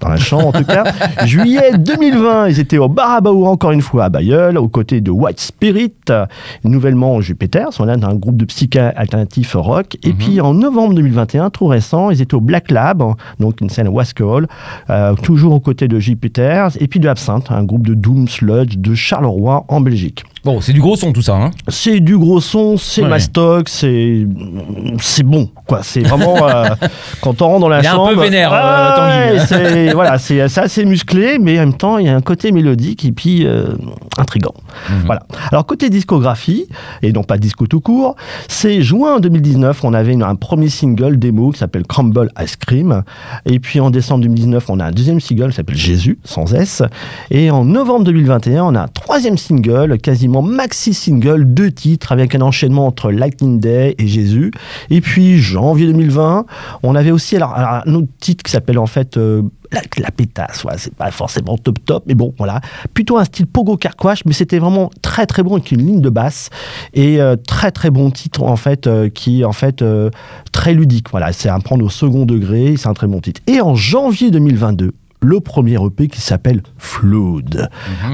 Dans 0.00 0.08
la 0.08 0.16
chambre, 0.16 0.48
en 0.48 0.52
tout 0.52 0.64
cas. 0.64 0.84
Juillet 1.24 1.78
2020, 1.78 2.48
ils 2.48 2.60
étaient 2.60 2.78
au 2.78 2.88
Barabaou, 2.88 3.46
encore 3.46 3.72
une 3.72 3.82
fois, 3.82 4.04
à 4.04 4.08
Bayeul, 4.08 4.58
aux 4.58 4.68
côtés 4.68 5.00
de 5.00 5.10
White 5.10 5.40
Spirit, 5.40 5.92
nouvellement 6.64 7.20
Jupiter, 7.20 7.72
sont 7.72 7.84
là 7.84 7.96
d'un 7.96 8.14
groupe 8.14 8.36
de 8.36 8.44
psycha 8.44 8.88
alternatif 8.88 9.54
rock. 9.54 9.96
Et 10.02 10.12
puis 10.12 10.40
en 10.40 10.54
novembre 10.54 10.94
2021, 10.94 11.50
tout 11.50 11.66
récent, 11.66 12.10
ils 12.10 12.20
étaient 12.20 12.34
au 12.34 12.40
Black 12.40 12.70
Lab, 12.70 13.02
donc 13.40 13.60
une 13.60 13.70
scène 13.70 13.86
à 13.86 13.90
Wascall, 13.90 14.46
euh, 14.90 15.14
toujours 15.14 15.54
aux 15.54 15.60
côtés 15.60 15.88
de 15.88 15.98
Jupiter, 15.98 16.70
et 16.80 16.86
puis 16.86 17.00
de 17.00 17.08
Absinthe, 17.08 17.50
un 17.50 17.64
groupe 17.64 17.86
de 17.86 17.94
Doom 17.94 18.28
Sludge 18.28 18.76
de 18.76 18.94
Charleroi 18.94 19.64
en 19.68 19.80
Belgique. 19.80 20.23
Bon, 20.44 20.60
c'est 20.60 20.74
du 20.74 20.80
gros 20.80 20.94
son 20.96 21.12
tout 21.12 21.22
ça. 21.22 21.36
Hein. 21.36 21.50
C'est 21.68 22.00
du 22.00 22.18
gros 22.18 22.38
son, 22.40 22.76
c'est 22.76 23.02
Ouais. 23.02 23.08
mastoc, 23.08 23.68
c'est 23.70 24.26
c'est 25.00 25.22
bon 25.22 25.48
quoi. 25.66 25.80
C'est 25.82 26.00
vraiment 26.00 26.46
euh, 26.46 26.66
quand 27.22 27.40
on 27.40 27.46
rentre 27.48 27.60
dans 27.60 27.68
la 27.70 27.80
Il 27.80 27.84
est 27.86 27.88
un 27.88 27.92
chambre. 27.92 28.14
peu 28.14 28.20
vénère, 28.20 28.52
euh, 28.52 28.58
Ah 28.58 29.46
c'est 29.46 29.92
voilà, 29.94 30.18
c'est 30.18 30.40
assez 30.42 30.84
musclé, 30.84 31.38
mais 31.40 31.56
en 31.58 31.60
même 31.62 31.74
temps 31.74 31.96
il 31.96 32.06
y 32.06 32.08
a 32.10 32.14
un 32.16 32.20
côté 32.20 32.52
mélodique 32.52 33.06
et 33.06 33.12
puis 33.12 33.46
euh, 33.46 33.68
intrigant. 34.18 34.52
Mhm. 34.90 35.02
Voilà. 35.06 35.22
Alors 35.50 35.64
côté 35.64 35.88
discographie 35.88 36.66
et 37.02 37.12
non 37.12 37.22
pas 37.22 37.38
disco 37.38 37.66
tout 37.66 37.80
court, 37.80 38.14
c'est 38.48 38.82
juin 38.82 39.20
2019, 39.20 39.82
on 39.84 39.94
avait 39.94 40.12
une- 40.12 40.22
un 40.22 40.34
premier 40.34 40.68
single 40.68 41.18
démo 41.18 41.52
qui 41.52 41.58
s'appelle 41.60 41.86
Crumble 41.86 42.30
Ice 42.42 42.56
Cream, 42.56 43.02
et 43.46 43.60
puis 43.60 43.80
en 43.80 43.90
décembre 43.90 44.22
2019 44.24 44.68
on 44.68 44.78
a 44.78 44.84
un 44.86 44.90
deuxième 44.90 45.20
single 45.20 45.48
qui 45.50 45.56
s'appelle 45.56 45.76
Jésus 45.76 46.18
sans 46.24 46.52
S, 46.52 46.82
et 47.30 47.50
en 47.50 47.64
novembre 47.64 48.04
2021 48.04 48.64
on 48.64 48.74
a 48.74 48.82
un 48.82 48.88
troisième 48.88 49.38
single, 49.38 49.96
quasiment 50.14 50.42
maxi 50.42 50.94
single, 50.94 51.44
deux 51.54 51.72
titres 51.72 52.12
avec 52.12 52.36
un 52.36 52.40
enchaînement 52.40 52.86
entre 52.86 53.10
Lightning 53.10 53.58
Day 53.58 53.96
et 53.98 54.06
Jésus, 54.06 54.52
et 54.88 55.00
puis 55.00 55.38
janvier 55.38 55.88
2020 55.88 56.46
on 56.84 56.94
avait 56.94 57.10
aussi 57.10 57.34
alors, 57.34 57.52
un 57.56 57.82
autre 57.94 58.06
titre 58.20 58.44
qui 58.44 58.52
s'appelle 58.52 58.78
en 58.78 58.86
fait 58.86 59.16
euh, 59.16 59.42
la, 59.72 60.12
pétasse, 60.12 60.64
c'est 60.76 60.94
pas 60.94 61.10
forcément 61.10 61.58
top 61.58 61.84
top, 61.84 62.04
mais 62.06 62.14
bon, 62.14 62.32
voilà. 62.38 62.60
Plutôt 62.92 63.18
un 63.18 63.24
style 63.24 63.48
pogo 63.48 63.76
carquash, 63.76 64.24
mais 64.24 64.32
c'était 64.32 64.60
vraiment 64.60 64.88
très 65.02 65.26
très 65.26 65.42
bon 65.42 65.54
avec 65.54 65.72
une 65.72 65.84
ligne 65.84 66.00
de 66.00 66.10
basse 66.10 66.50
et 66.92 67.20
euh, 67.20 67.34
très 67.34 67.72
très 67.72 67.90
bon 67.90 68.12
titre 68.12 68.44
en 68.44 68.54
fait, 68.54 68.86
euh, 68.86 69.08
qui 69.08 69.44
en 69.44 69.52
fait 69.52 69.84
très 70.52 70.74
ludique. 70.74 71.10
Voilà, 71.10 71.32
c'est 71.32 71.48
à 71.48 71.58
prendre 71.58 71.84
au 71.84 71.90
second 71.90 72.24
degré, 72.24 72.76
c'est 72.76 72.86
un 72.86 72.94
très 72.94 73.08
bon 73.08 73.20
titre. 73.20 73.40
Et 73.48 73.60
en 73.60 73.74
janvier 73.74 74.30
2022, 74.30 74.92
le 75.24 75.40
premier 75.40 75.76
EP 75.82 76.08
qui 76.08 76.20
s'appelle 76.20 76.62
Flood. 76.76 77.68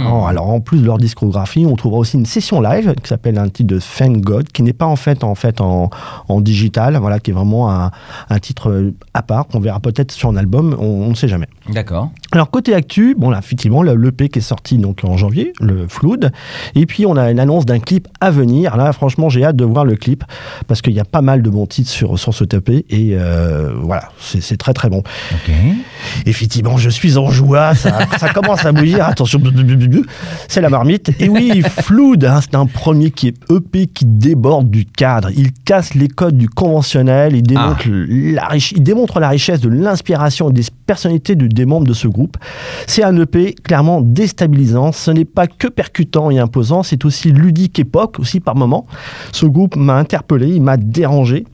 Oh, 0.06 0.24
alors 0.26 0.48
en 0.48 0.60
plus 0.60 0.80
de 0.80 0.86
leur 0.86 0.98
discographie, 0.98 1.66
on 1.66 1.76
trouvera 1.76 2.00
aussi 2.00 2.16
une 2.16 2.26
session 2.26 2.60
live 2.60 2.94
qui 3.02 3.08
s'appelle 3.08 3.38
un 3.38 3.48
titre 3.48 3.74
de 3.74 3.80
Thank 3.80 4.20
God, 4.20 4.48
qui 4.48 4.62
n'est 4.62 4.72
pas 4.72 4.86
en 4.86 4.96
fait 4.96 5.24
en 5.24 5.34
fait 5.34 5.60
en, 5.60 5.90
en 6.28 6.40
digital, 6.40 6.96
voilà, 6.96 7.18
qui 7.18 7.30
est 7.30 7.34
vraiment 7.34 7.70
un, 7.70 7.90
un 8.28 8.38
titre 8.38 8.70
euh, 8.70 8.94
à 9.14 9.22
part 9.22 9.46
qu'on 9.46 9.60
verra 9.60 9.80
peut-être 9.80 10.12
sur 10.12 10.28
un 10.28 10.36
album, 10.36 10.76
on 10.78 11.00
on 11.00 11.10
ne 11.10 11.14
sait 11.14 11.28
jamais. 11.28 11.48
D'accord. 11.72 12.10
Alors 12.32 12.50
côté 12.50 12.74
actu, 12.74 13.14
bon 13.18 13.30
là 13.30 13.38
effectivement 13.40 13.82
le 13.82 13.94
l'EP 13.94 14.28
qui 14.28 14.38
est 14.38 14.42
sorti 14.42 14.78
donc 14.78 15.00
en 15.04 15.16
janvier, 15.16 15.52
le 15.60 15.86
Flood, 15.88 16.30
et 16.76 16.86
puis 16.86 17.04
on 17.04 17.16
a 17.16 17.30
une 17.30 17.40
annonce 17.40 17.66
d'un 17.66 17.80
clip 17.80 18.06
à 18.20 18.30
venir. 18.30 18.76
Là 18.76 18.92
franchement 18.92 19.28
j'ai 19.28 19.44
hâte 19.44 19.56
de 19.56 19.64
voir 19.64 19.84
le 19.84 19.96
clip 19.96 20.22
parce 20.68 20.80
qu'il 20.80 20.92
y 20.92 21.00
a 21.00 21.04
pas 21.04 21.22
mal 21.22 21.42
de 21.42 21.50
bons 21.50 21.66
titres 21.66 21.90
sur 21.90 22.18
sur 22.18 22.32
ce 22.32 22.44
EP 22.44 22.86
et 22.88 23.16
euh, 23.18 23.72
voilà 23.82 24.10
c'est 24.20 24.56
très 24.56 24.72
très 24.74 24.88
bon. 24.88 24.98
Ok. 25.32 25.52
Effectivement 26.26 26.76
je 26.76 26.88
suis 26.90 27.16
en 27.18 27.30
joie, 27.30 27.74
ça, 27.74 27.98
ça 28.18 28.28
commence 28.32 28.64
à 28.64 28.72
bouillir. 28.72 29.04
Attention, 29.06 29.40
c'est 30.48 30.60
la 30.60 30.68
marmite. 30.70 31.10
Et 31.20 31.28
oui 31.28 31.62
Flood, 31.62 32.24
hein, 32.24 32.40
c'est 32.42 32.54
un 32.54 32.66
premier 32.66 33.10
qui 33.10 33.28
est 33.28 33.34
EP 33.50 33.86
qui 33.86 34.04
déborde 34.04 34.70
du 34.70 34.84
cadre. 34.86 35.30
Il 35.36 35.52
casse 35.52 35.94
les 35.94 36.08
codes 36.08 36.36
du 36.36 36.48
conventionnel, 36.48 37.34
il 37.34 37.42
démontre 37.42 37.88
la 37.88 38.46
riche- 38.46 38.72
il 38.76 38.82
démontre 38.82 39.18
la 39.20 39.28
richesse 39.28 39.60
de 39.60 39.68
l'inspiration 39.68 40.50
et 40.50 40.52
des 40.52 40.62
personnalités 40.86 41.34
de- 41.34 41.46
des 41.46 41.64
membres 41.66 41.86
de 41.86 41.92
ce 41.94 42.06
groupe. 42.08 42.19
C'est 42.86 43.02
un 43.02 43.16
EP 43.16 43.54
clairement 43.54 44.00
déstabilisant. 44.00 44.92
Ce 44.92 45.10
n'est 45.10 45.24
pas 45.24 45.46
que 45.46 45.68
percutant 45.68 46.30
et 46.30 46.38
imposant, 46.38 46.82
c'est 46.82 47.04
aussi 47.04 47.30
ludique 47.30 47.78
époque 47.78 48.18
aussi 48.18 48.40
par 48.40 48.56
moment. 48.56 48.86
Ce 49.32 49.46
groupe 49.46 49.76
m'a 49.76 49.96
interpellé, 49.96 50.48
il 50.48 50.62
m'a 50.62 50.76
dérangé. 50.76 51.44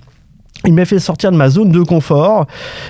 Il 0.65 0.73
m'a 0.73 0.85
fait 0.85 0.99
sortir 0.99 1.31
de 1.31 1.37
ma 1.37 1.49
zone 1.49 1.71
de 1.71 1.83
confort 1.83 2.47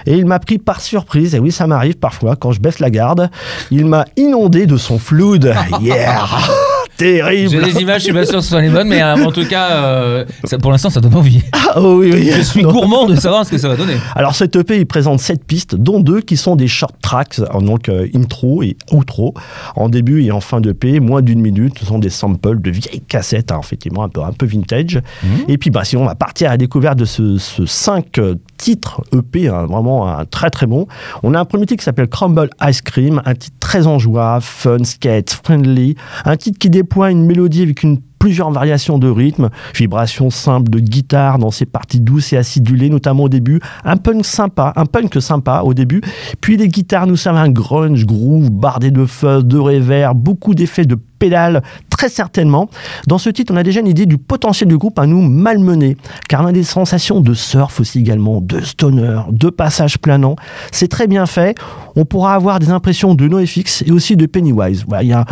et 0.07 0.15
il 0.15 0.25
m'a 0.25 0.39
pris 0.39 0.59
par 0.59 0.81
surprise. 0.81 1.35
Et 1.35 1.39
oui, 1.39 1.53
ça 1.53 1.67
m'arrive 1.67 1.97
parfois 1.97 2.37
quand 2.37 2.53
je 2.53 2.61
baisse 2.61 2.79
la 2.79 2.91
garde. 2.91 3.31
Il 3.71 3.87
m'a 3.87 4.05
inondé 4.17 4.67
de 4.67 4.77
son 4.77 4.99
flood. 4.99 5.55
Yeah! 5.81 6.25
J'ai 6.99 7.19
Terrible! 7.19 7.63
des 7.65 7.81
images, 7.83 8.01
je 8.01 8.05
suis 8.05 8.13
pas 8.13 8.25
sûr 8.25 8.37
que 8.37 8.41
ce 8.43 8.49
soit 8.51 8.61
les 8.61 8.71
bonnes, 8.71 8.89
mais 8.89 9.03
euh, 9.03 9.25
en 9.27 9.31
tout 9.33 9.47
cas, 9.47 9.71
euh, 9.73 10.25
ça- 10.45 10.59
pour 10.59 10.71
l'instant, 10.71 10.89
ça 10.91 11.01
donne 11.01 11.15
envie. 11.15 11.43
Ah, 11.53 11.75
oh 11.81 11.97
oui, 12.01 12.11
oui. 12.13 12.31
Je 12.35 12.41
suis 12.43 12.63
Non. 12.63 12.73
gourmand 12.73 13.07
de 13.07 13.15
savoir 13.17 13.45
ce 13.45 13.51
que 13.51 13.59
ça 13.59 13.69
va 13.69 13.77
donner. 13.77 13.97
Alors 14.15 14.35
cet 14.35 14.57
EP, 14.57 14.79
il 14.79 14.87
présente 14.87 15.21
sept 15.21 15.45
pistes, 15.45 15.75
dont 15.75 16.01
deux 16.01 16.21
qui 16.21 16.37
sont 16.37 16.57
des 16.57 16.69
short 16.69 16.95
tracks, 17.03 17.39
euh, 17.41 17.61
donc 17.61 17.89
euh, 17.89 18.07
intro 18.15 18.63
et 18.63 18.77
outro, 18.93 19.35
en 19.75 19.89
début 19.89 20.23
et 20.25 20.31
en 20.33 20.41
fin 20.41 20.61
d'EP, 20.61 21.01
moins 21.01 21.23
d'une 21.23 21.41
minute, 21.41 21.79
ce 21.79 21.87
sont 21.87 21.99
des 21.99 22.09
samples 22.11 22.61
de 22.61 22.71
vieilles 22.71 23.03
cassettes, 23.07 23.53
hein, 23.53 23.61
effectivement 23.63 24.05
un 24.05 24.09
peu, 24.09 24.23
un 24.23 24.33
peu 24.33 24.47
vintage. 24.47 25.01
Et 25.49 25.59
puis 25.59 25.71
bah, 25.71 25.85
si 25.85 25.97
on 25.97 26.05
va 26.07 26.15
partir 26.15 26.49
à 26.49 26.53
la 26.53 26.57
découverte 26.57 26.99
de 26.99 27.05
ce, 27.05 27.37
ce 27.39 27.67
cinq 27.67 28.19
euh, 28.19 28.37
titres 28.57 29.03
EP, 29.15 29.49
hein, 29.49 29.67
vraiment 29.67 30.09
un 30.09 30.25
très 30.25 30.51
très 30.51 30.67
bon, 30.67 30.87
on 31.23 31.35
a 31.35 31.41
un 31.41 31.45
premier 31.45 31.67
titre 31.67 31.81
qui 31.81 31.85
s'appelle 31.85 32.09
Crumble 32.09 32.49
Ice 32.69 32.81
Cream, 32.81 33.21
un 33.27 33.35
titre 33.35 33.57
très 33.61 33.87
en 33.87 33.99
joie, 33.99 34.39
fun, 34.41 34.83
skate, 34.85 35.31
friendly, 35.45 35.97
un 36.25 36.37
titre 36.37 36.59
qui 36.59 36.71
déploie 36.87 37.11
une 37.11 37.27
mélodie 37.27 37.63
avec 37.63 37.83
une 37.83 37.99
plusieurs 38.21 38.51
variations 38.53 38.99
de 38.99 39.09
rythme, 39.09 39.51
vibrations 39.75 40.31
simples 40.31 40.71
de 40.71 40.79
guitare 40.79 41.39
dans 41.39 41.51
ses 41.51 41.67
parties 41.67 42.01
douces 42.01 42.33
et 42.33 42.37
acidulées, 42.37 42.91
notamment 42.91 43.25
au 43.25 43.29
début, 43.29 43.61
un 43.85 43.97
punk 43.97 44.25
sympa, 44.25 44.73
un 44.77 44.87
punk 44.87 45.21
sympa 45.21 45.63
au 45.65 45.75
début, 45.75 46.01
puis 46.41 46.57
les 46.57 46.69
guitares 46.69 47.07
nous 47.07 47.17
servent 47.17 47.37
un 47.37 47.51
grunge 47.51 48.07
groove 48.07 48.51
bardé 48.51 48.91
de 48.91 49.05
fuzz, 49.05 49.45
de 49.45 49.59
reverb, 49.59 50.17
beaucoup 50.17 50.55
d'effets 50.55 50.87
de 50.87 50.97
pédales, 51.19 51.63
très 51.91 52.09
certainement. 52.09 52.69
Dans 53.07 53.19
ce 53.19 53.31
titre, 53.31 53.53
on 53.53 53.57
a 53.57 53.63
déjà 53.63 53.81
une 53.81 53.87
idée 53.87 54.07
du 54.07 54.19
potentiel 54.19 54.69
du 54.69 54.79
groupe 54.79 54.99
à 54.99 55.07
nous 55.07 55.21
malmener, 55.21 55.97
car 56.29 56.43
on 56.43 56.47
a 56.47 56.53
des 56.53 56.63
sensations 56.63 57.21
de 57.21 57.35
surf 57.35 57.81
aussi 57.81 58.01
également, 58.01 58.41
de 58.41 58.61
stoner, 58.61 59.21
de 59.31 59.51
passage 59.51 59.99
planant. 59.99 60.37
C'est 60.73 60.89
très 60.89 61.07
bien 61.07 61.27
fait. 61.27 61.57
On 61.97 62.05
pourra 62.05 62.35
avoir 62.35 62.59
des 62.59 62.71
impressions 62.71 63.15
de 63.15 63.29
NoFX 63.29 63.83
et 63.87 63.91
aussi 63.91 64.17
de 64.17 64.27
Pennywise. 64.27 64.85
Voilà, 64.87 65.03
il 65.03 65.09
y 65.09 65.13
a 65.13 65.25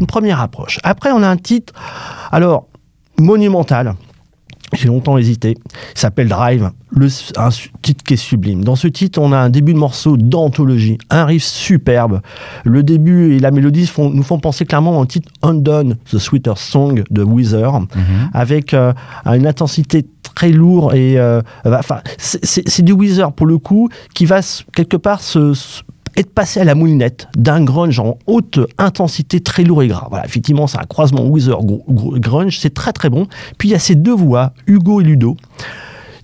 une 0.00 0.06
première 0.06 0.40
approche. 0.40 0.78
Après, 0.82 1.10
on 1.12 1.22
a 1.22 1.28
un 1.28 1.36
titre, 1.36 1.72
alors, 2.30 2.66
monumental. 3.18 3.94
J'ai 4.74 4.88
longtemps 4.88 5.18
hésité. 5.18 5.56
Il 5.94 5.98
s'appelle 5.98 6.28
Drive, 6.28 6.70
le, 6.90 7.08
un 7.36 7.48
titre 7.82 8.02
qui 8.04 8.14
est 8.14 8.16
sublime. 8.16 8.64
Dans 8.64 8.76
ce 8.76 8.88
titre, 8.88 9.20
on 9.20 9.32
a 9.32 9.38
un 9.38 9.50
début 9.50 9.74
de 9.74 9.78
morceau 9.78 10.16
d'anthologie, 10.16 10.98
un 11.10 11.24
riff 11.26 11.44
superbe. 11.44 12.20
Le 12.64 12.82
début 12.82 13.34
et 13.34 13.38
la 13.38 13.50
mélodie 13.50 13.86
font- 13.86 14.10
nous 14.10 14.22
font 14.22 14.38
penser 14.38 14.64
clairement 14.64 14.98
au 14.98 15.06
titre 15.06 15.30
Undone, 15.42 15.96
The 16.10 16.18
Sweeter 16.18 16.56
Song 16.56 17.04
de 17.10 17.22
Weezer, 17.22 17.80
avec 18.32 18.72
euh, 18.74 18.92
une 19.26 19.46
intensité 19.46 20.06
très 20.34 20.50
lourde 20.50 20.94
et 20.94 21.18
euh, 21.18 21.42
euh, 21.66 21.76
enfin 21.78 22.00
c'est- 22.16 22.82
du 22.82 22.92
Weezer 22.92 23.32
pour 23.32 23.46
le 23.46 23.58
coup 23.58 23.88
qui 24.14 24.24
va 24.24 24.40
quelque 24.74 24.96
part 24.96 25.20
se, 25.20 25.52
se- 25.52 25.82
être 26.16 26.32
passé 26.32 26.60
à 26.60 26.64
la 26.64 26.74
moulinette 26.74 27.28
d'un 27.36 27.62
grunge 27.62 27.98
en 27.98 28.18
haute 28.26 28.60
intensité 28.78 29.40
très 29.40 29.64
lourd 29.64 29.82
et 29.82 29.88
gras. 29.88 30.06
Voilà, 30.10 30.24
effectivement, 30.24 30.66
c'est 30.66 30.78
un 30.78 30.84
croisement 30.84 31.24
gr- 31.28 32.18
grunge, 32.18 32.58
c'est 32.58 32.74
très 32.74 32.92
très 32.92 33.10
bon. 33.10 33.26
Puis 33.58 33.68
il 33.68 33.72
y 33.72 33.74
a 33.74 33.78
ces 33.78 33.94
deux 33.94 34.14
voix, 34.14 34.52
Hugo 34.66 35.00
et 35.00 35.04
Ludo. 35.04 35.36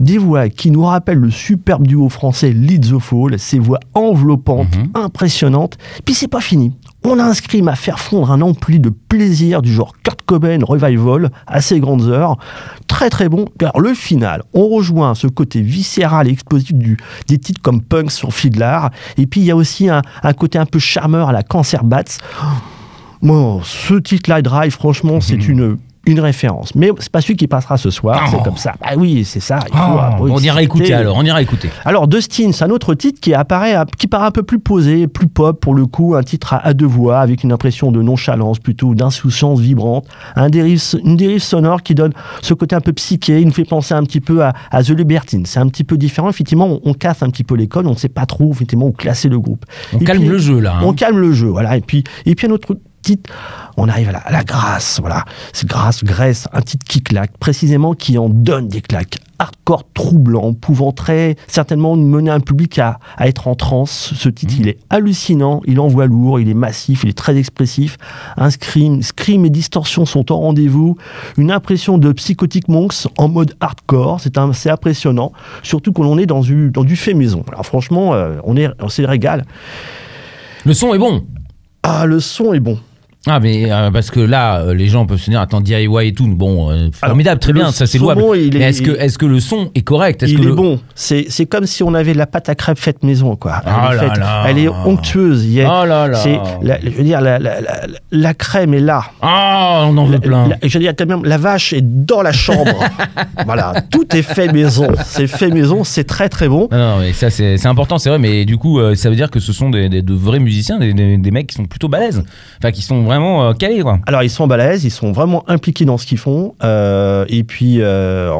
Des 0.00 0.16
voix 0.16 0.48
qui 0.48 0.70
nous 0.70 0.84
rappellent 0.84 1.18
le 1.18 1.30
superbe 1.30 1.84
duo 1.84 2.08
français 2.08 2.52
Lead 2.52 2.86
the 2.88 3.00
Fall, 3.00 3.36
ces 3.36 3.58
voix 3.58 3.80
enveloppantes, 3.94 4.68
impressionnantes. 4.94 5.76
Puis 6.04 6.14
c'est 6.14 6.28
pas 6.28 6.40
fini. 6.40 6.72
On 7.04 7.18
a 7.18 7.24
un 7.24 7.34
scream 7.34 7.66
à 7.66 7.74
faire 7.74 7.98
fondre 7.98 8.30
un 8.30 8.40
ampli 8.40 8.78
de 8.78 8.90
plaisir 8.90 9.60
du 9.60 9.72
genre 9.72 9.94
Kurt 10.04 10.22
Cobain 10.22 10.58
Revival 10.62 11.30
à 11.48 11.60
ses 11.60 11.80
grandes 11.80 12.02
heures. 12.08 12.36
Très 12.98 13.10
très 13.10 13.28
bon. 13.28 13.44
Car 13.60 13.78
le 13.78 13.94
final, 13.94 14.42
on 14.54 14.66
rejoint 14.66 15.14
ce 15.14 15.28
côté 15.28 15.60
viscéral 15.60 16.26
et 16.26 16.32
explosif 16.32 16.74
du, 16.74 16.96
des 17.28 17.38
titres 17.38 17.62
comme 17.62 17.80
Punk 17.80 18.10
sur 18.10 18.34
Fiddler. 18.34 18.80
Et 19.16 19.28
puis 19.28 19.40
il 19.40 19.46
y 19.46 19.52
a 19.52 19.56
aussi 19.56 19.88
un, 19.88 20.02
un 20.24 20.32
côté 20.32 20.58
un 20.58 20.66
peu 20.66 20.80
charmeur 20.80 21.28
à 21.28 21.32
la 21.32 21.44
Cancer 21.44 21.84
Bats. 21.84 22.02
Bon, 23.22 23.62
ce 23.62 23.94
titre-là, 23.94 24.42
Drive, 24.42 24.72
franchement, 24.72 25.20
c'est 25.20 25.46
une, 25.46 25.78
une 26.08 26.20
référence. 26.20 26.74
Mais 26.74 26.90
c'est 26.98 27.10
pas 27.12 27.20
celui 27.20 27.36
qui 27.36 27.46
passera 27.46 27.76
ce 27.76 27.90
soir, 27.90 28.22
Oh. 28.26 28.30
c'est 28.32 28.42
comme 28.42 28.56
ça. 28.56 28.74
Bah 28.80 28.90
oui, 28.96 29.24
c'est 29.24 29.40
ça. 29.40 29.58
il 29.70 29.76
faut 29.76 29.84
Oh, 30.20 30.28
on 30.30 30.38
ira 30.40 30.62
écouter 30.62 30.92
alors, 30.94 31.16
on 31.16 31.22
ira 31.24 31.40
écouter. 31.42 31.70
Alors, 31.84 32.08
Dustin, 32.08 32.50
c'est 32.52 32.64
un 32.64 32.70
autre 32.70 32.94
titre 32.94 33.20
qui 33.20 33.34
apparaît, 33.34 33.76
qui 33.98 34.06
paraît 34.06 34.26
un 34.26 34.30
peu 34.30 34.42
plus 34.42 34.58
posé, 34.58 35.06
plus 35.06 35.28
pop 35.28 35.60
pour 35.60 35.74
le 35.74 35.86
coup, 35.86 36.14
un 36.14 36.22
titre 36.22 36.54
à, 36.54 36.58
à 36.66 36.74
deux 36.74 36.86
voix 36.86 37.20
avec 37.20 37.44
une 37.44 37.52
impression 37.52 37.92
de 37.92 38.02
nonchalance 38.02 38.58
plutôt, 38.58 38.94
d'insouciance 38.94 39.60
vibrante, 39.60 40.06
un 40.36 40.48
dérive, 40.50 40.82
une 41.04 41.16
dérive 41.16 41.42
sonore 41.42 41.82
qui 41.82 41.94
donne 41.94 42.12
ce 42.42 42.54
côté 42.54 42.74
un 42.74 42.80
peu 42.80 42.92
psyché, 42.92 43.40
il 43.40 43.46
nous 43.46 43.52
fait 43.52 43.64
penser 43.64 43.94
un 43.94 44.02
petit 44.04 44.20
peu 44.20 44.42
à, 44.44 44.52
à 44.70 44.82
The 44.82 44.90
Libertines. 44.90 45.46
C'est 45.46 45.60
un 45.60 45.68
petit 45.68 45.84
peu 45.84 45.96
différent, 45.96 46.28
effectivement, 46.30 46.66
on, 46.66 46.80
on 46.84 46.94
casse 46.94 47.22
un 47.22 47.30
petit 47.30 47.44
peu 47.44 47.54
l'école, 47.54 47.86
on 47.86 47.90
ne 47.92 47.96
sait 47.96 48.08
pas 48.08 48.26
trop 48.26 48.50
effectivement 48.52 48.86
où 48.86 48.92
classer 48.92 49.28
le 49.28 49.38
groupe. 49.38 49.64
On 49.94 49.98
Et 49.98 50.04
calme 50.04 50.20
puis- 50.20 50.28
le 50.28 50.38
jeu 50.38 50.60
là. 50.60 50.74
hein. 50.76 50.82
on 50.84 50.92
calme 50.92 51.18
le 51.18 51.32
jeu, 51.32 51.48
voilà. 51.48 51.76
Et 51.76 51.80
puis, 51.80 52.04
et 52.26 52.34
puis 52.34 52.46
un 52.46 52.50
autre 52.50 52.76
titre, 53.08 53.30
on 53.76 53.88
arrive 53.88 54.08
à 54.10 54.12
la, 54.12 54.18
à 54.18 54.32
la 54.32 54.44
grâce, 54.44 54.98
voilà. 55.00 55.24
C'est 55.52 55.68
grâce, 55.68 56.04
Grèce, 56.04 56.46
un 56.52 56.62
titre 56.62 56.84
qui 56.86 57.00
claque, 57.02 57.36
précisément 57.38 57.94
qui 57.94 58.18
en 58.18 58.28
donne 58.28 58.68
des 58.68 58.82
claques. 58.82 59.18
Hardcore 59.40 59.84
troublant, 59.94 60.52
pouvant 60.52 60.90
très 60.90 61.36
certainement 61.46 61.94
mener 61.94 62.30
un 62.30 62.40
public 62.40 62.76
à, 62.80 62.98
à 63.16 63.28
être 63.28 63.46
en 63.46 63.54
transe. 63.54 64.12
Ce 64.16 64.28
titre, 64.28 64.54
il 64.58 64.66
est 64.66 64.78
hallucinant, 64.90 65.62
il 65.64 65.78
envoie 65.78 66.06
lourd, 66.06 66.40
il 66.40 66.48
est 66.48 66.54
massif, 66.54 67.04
il 67.04 67.10
est 67.10 67.16
très 67.16 67.36
expressif. 67.36 67.98
Un 68.36 68.50
scream, 68.50 69.00
scream 69.00 69.44
et 69.44 69.50
distorsion 69.50 70.06
sont 70.06 70.32
au 70.32 70.38
rendez-vous. 70.38 70.96
Une 71.36 71.52
impression 71.52 71.98
de 71.98 72.10
Psychotic 72.12 72.66
Monks 72.66 73.06
en 73.16 73.28
mode 73.28 73.54
hardcore, 73.60 74.20
c'est 74.20 74.36
c'est 74.54 74.70
impressionnant. 74.70 75.32
Surtout 75.62 75.92
quand 75.92 76.04
on 76.04 76.18
est 76.18 76.26
dans 76.26 76.40
du, 76.40 76.72
dans 76.72 76.84
du 76.84 76.96
fait 76.96 77.14
maison. 77.14 77.44
Alors 77.52 77.64
franchement, 77.64 78.14
euh, 78.14 78.40
on 78.42 78.56
est, 78.56 78.68
on 78.80 78.88
s'est 78.88 79.06
régal. 79.06 79.44
Le 80.64 80.74
son 80.74 80.94
est 80.94 80.98
bon. 80.98 81.24
Ah, 81.84 82.06
le 82.06 82.18
son 82.18 82.52
est 82.54 82.60
bon. 82.60 82.78
Ah 83.26 83.40
mais 83.40 83.70
euh, 83.70 83.90
parce 83.90 84.10
que 84.10 84.20
là, 84.20 84.60
euh, 84.60 84.74
les 84.74 84.86
gens 84.86 85.04
peuvent 85.04 85.18
se 85.20 85.28
dire 85.28 85.40
attends 85.40 85.60
DIY 85.60 85.88
et 86.06 86.12
tout, 86.14 86.28
bon, 86.28 86.70
euh, 86.70 86.88
formidable, 86.92 87.40
très 87.40 87.52
bien, 87.52 87.72
ça 87.72 87.86
c'est 87.86 87.98
louable. 87.98 88.22
il 88.36 88.54
est- 88.54 88.58
Mais 88.60 88.64
est-ce 88.66 88.80
que 88.80 88.92
est-ce 88.92 89.18
que 89.18 89.26
le 89.26 89.40
son 89.40 89.70
est 89.74 89.82
correct? 89.82 90.22
Est-ce 90.22 90.32
Il 90.32 90.38
que 90.38 90.42
est 90.44 90.46
le- 90.46 90.54
bon. 90.54 90.80
C'est 90.94 91.26
c'est 91.28 91.44
comme 91.44 91.66
si 91.66 91.82
on 91.82 91.94
avait 91.94 92.12
de 92.12 92.18
la 92.18 92.26
pâte 92.26 92.48
à 92.48 92.54
crêpes 92.54 92.78
faite 92.78 93.02
maison, 93.02 93.34
quoi. 93.36 93.60
Elle, 93.66 93.72
Ah 93.74 93.90
est, 93.92 93.96
là 93.96 94.02
faite- 94.02 94.18
là. 94.18 94.44
elle 94.48 94.58
est 94.58 94.68
onctueuse. 94.68 95.44
Il 95.44 95.52
y 95.52 95.62
a- 95.62 95.82
Oh 95.82 95.84
là 95.86 96.06
là. 96.06 96.14
c'est 96.16 96.38
la- 96.62 96.80
je 96.80 96.90
veux 96.90 97.02
dire, 97.02 97.20
la, 97.20 97.38
la- 97.40 97.60
la- 97.60 97.80
la 98.12 98.34
crème 98.34 98.72
est 98.72 98.80
là. 98.80 99.02
Ah, 99.20 99.84
on 99.88 99.96
en 99.98 100.04
veut 100.06 100.20
plein. 100.20 100.48
je 100.62 100.72
veux 100.78 100.80
dire, 100.84 100.94
même 101.06 101.24
la 101.24 101.38
vache 101.38 101.72
est 101.72 101.82
dans 101.82 102.22
la 102.22 102.32
chambre. 102.32 102.64
voilà, 103.44 103.74
tout 103.90 104.06
est 104.16 104.22
fait 104.22 104.50
maison. 104.52 104.86
C'est 105.04 105.26
fait 105.26 105.48
maison, 105.50 105.82
c'est 105.84 106.04
très 106.04 106.28
très 106.28 106.48
bon. 106.48 106.68
Non, 106.70 106.78
non, 106.78 106.98
mais 107.00 107.12
ça 107.12 107.30
c'est 107.30 107.56
c'est 107.58 107.68
important, 107.68 107.98
c'est 107.98 108.08
vrai, 108.10 108.18
mais 108.20 108.44
du 108.44 108.56
coup, 108.56 108.78
ça 108.94 109.10
veut 109.10 109.16
dire 109.16 109.30
que 109.30 109.40
ce 109.40 109.52
sont 109.52 109.70
des, 109.70 109.88
des- 109.88 110.02
de 110.02 110.14
vrais 110.14 110.38
musiciens, 110.40 110.78
des, 110.78 110.94
des- 110.94 111.18
des 111.18 111.30
mecs 111.32 111.48
qui 111.48 111.56
sont 111.56 111.66
plutôt 111.66 111.88
balèzes, 111.88 112.22
enfin 112.58 112.70
qui 112.70 112.82
sont 112.82 113.07
vraiment 113.08 113.48
euh, 113.48 113.52
calés 113.54 113.80
quoi. 113.80 113.98
Alors 114.06 114.22
ils 114.22 114.30
sont 114.30 114.46
balèzes, 114.46 114.84
ils 114.84 114.90
sont 114.90 115.12
vraiment 115.12 115.42
impliqués 115.48 115.84
dans 115.84 115.98
ce 115.98 116.06
qu'ils 116.06 116.18
font. 116.18 116.54
euh, 116.62 117.24
et 117.28 117.42
puis 117.42 117.76
euh, 117.80 118.30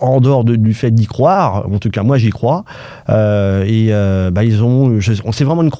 en, 0.00 0.20
dehors 0.20 0.44
de- 0.44 0.56
du 0.56 0.74
fait 0.74 0.90
d'y 0.90 1.06
croire, 1.06 1.64
en 1.72 1.78
tout 1.78 1.90
cas 1.90 2.02
moi 2.02 2.18
j'y 2.18 2.30
crois. 2.30 2.64
et 3.08 3.90
bah, 4.32 4.44
ils 4.44 4.62
ont, 4.62 5.00
je- 5.00 5.22
on 5.24 5.32
c'est 5.32 5.44
vraiment 5.44 5.62
une, 5.62 5.70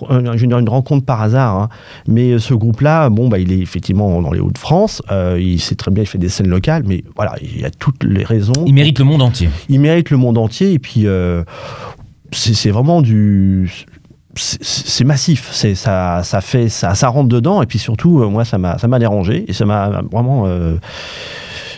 une 0.53 0.69
rencontre 0.69 1.05
par 1.05 1.21
hasard. 1.21 1.57
hein. 1.57 1.69
Mais 2.07 2.39
ce 2.39 2.55
groupe-là, 2.55 3.11
bon 3.11 3.29
bah 3.29 3.39
il 3.39 3.53
est 3.53 3.59
effectivement 3.59 4.23
dans 4.23 4.33
les 4.33 4.41
Hauts-de-France. 4.41 5.03
il 5.39 5.61
sait 5.61 5.75
très 5.75 5.91
bien, 5.91 6.05
il 6.05 6.07
fait 6.07 6.19
des 6.19 6.29
scènes 6.29 6.49
locales, 6.49 6.85
mais 6.87 7.05
voilà, 7.17 7.35
il 7.43 7.61
y 7.61 7.65
a 7.65 7.71
toutes 7.71 8.05
les 8.05 8.25
raisons. 8.25 8.53
Ils 8.67 8.73
méritent 8.75 8.99
le 9.01 9.05
monde 9.05 9.23
entier. 9.23 9.49
Il 9.69 9.81
mérite 9.81 10.11
le 10.11 10.17
monde 10.17 10.39
entier. 10.39 10.73
Et 10.73 10.79
puis 10.79 11.07
c'est 12.33 12.71
vraiment 12.71 13.03
du 13.03 13.71
c'est- 14.35 15.05
massif, 15.05 15.49
c'est 15.53 15.75
ça, 15.75 16.21
ça 16.23 16.41
fait 16.41 16.69
ça, 16.69 16.95
ça 16.95 17.09
rentre 17.09 17.29
dedans 17.29 17.63
et 17.63 17.67
puis 17.67 17.79
surtout 17.79 18.21
euh, 18.23 18.29
moi 18.29 18.45
ça 18.45 18.59
m'a 18.59 18.79
ça 18.79 18.87
m'a 18.89 18.99
dérangé 18.99 19.45
et 19.49 19.53
ça 19.53 19.65
m'a 19.65 20.03
vraiment 20.13 20.45
euh, 20.47 20.77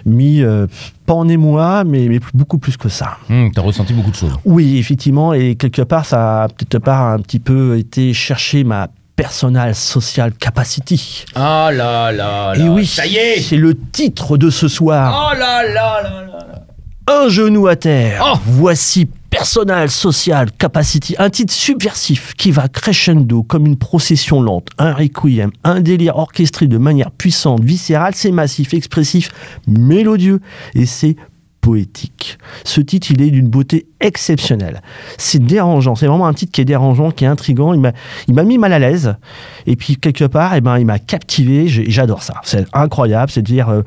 mis 0.04 0.42
euh, 0.42 0.66
pas 1.07 1.14
en 1.14 1.28
émoi 1.28 1.85
mais, 1.85 2.09
mais 2.09 2.21
beaucoup 2.35 2.59
plus 2.59 2.76
que 2.76 2.88
ça. 2.88 3.16
Hum, 3.30 3.50
T'as 3.54 3.62
ressenti 3.62 3.92
beaucoup 3.92 4.11
de 4.11 4.16
choses. 4.16 4.33
Oui 4.45 4.78
effectivement 4.78 5.33
et 5.33 5.54
quelque 5.54 5.83
part 5.83 6.04
ça 6.04 6.45
a 6.45 6.49
peut-être 6.49 6.78
part 6.83 7.07
un 7.12 7.19
petit 7.21 7.38
peu 7.38 7.78
été 7.78 8.12
chercher 8.12 8.64
ma 8.64 8.88
personal 9.16 9.75
social 9.75 10.33
capacity. 10.33 11.25
Ah 11.35 11.71
là 11.73 12.11
là 12.12 12.54
et 12.57 12.69
oui, 12.69 12.87
ça 12.87 13.07
y 13.07 13.16
est 13.16 13.40
c'est 13.40 13.57
le 13.57 13.75
titre 13.75 14.37
de 14.37 14.50
ce 14.50 14.66
soir. 14.69 15.30
Oh 15.33 15.38
là 15.38 15.62
là 15.62 16.02
là 16.02 16.23
là 16.26 17.25
Un 17.25 17.28
genou 17.28 17.66
à 17.69 17.76
terre. 17.76 18.23
Oh 18.26 18.38
Voici 18.45 19.09
Personal 19.30 19.90
Social 19.90 20.50
Capacity, 20.50 21.14
un 21.18 21.30
titre 21.30 21.52
subversif 21.52 22.34
qui 22.34 22.50
va 22.50 22.66
crescendo 22.66 23.44
comme 23.44 23.64
une 23.64 23.76
procession 23.76 24.42
lente, 24.42 24.68
un 24.76 24.92
requiem, 24.92 25.52
un 25.62 25.80
délire 25.80 26.16
orchestré 26.16 26.66
de 26.66 26.78
manière 26.78 27.12
puissante, 27.12 27.62
viscérale, 27.62 28.14
c'est 28.16 28.32
massif, 28.32 28.75
expressif, 28.75 29.30
mélodieux. 29.68 30.40
Et 30.75 30.84
c'est 30.84 31.16
poétique. 31.60 32.38
Ce 32.64 32.80
titre, 32.80 33.10
il 33.10 33.22
est 33.22 33.30
d'une 33.30 33.48
beauté 33.48 33.86
exceptionnelle. 34.00 34.82
C'est 35.18 35.42
dérangeant, 35.42 35.94
c'est 35.94 36.06
vraiment 36.06 36.26
un 36.26 36.32
titre 36.32 36.52
qui 36.52 36.60
est 36.60 36.64
dérangeant, 36.64 37.10
qui 37.10 37.24
est 37.24 37.28
intrigant, 37.28 37.74
il 37.74 38.34
m'a 38.34 38.42
mis 38.44 38.58
mal 38.58 38.72
à 38.72 38.78
l'aise. 38.78 39.14
Et 39.66 39.76
puis 39.76 39.96
quelque 39.96 40.24
part, 40.24 40.54
eh 40.54 40.60
ben, 40.60 40.78
il 40.78 40.86
m'a 40.86 40.98
captivé, 40.98 41.68
j'adore 41.68 42.22
ça. 42.22 42.34
C'est 42.44 42.66
incroyable, 42.72 43.30
c'est 43.30 43.42
de 43.42 43.46
dire 43.46 43.68
euh, 43.68 43.82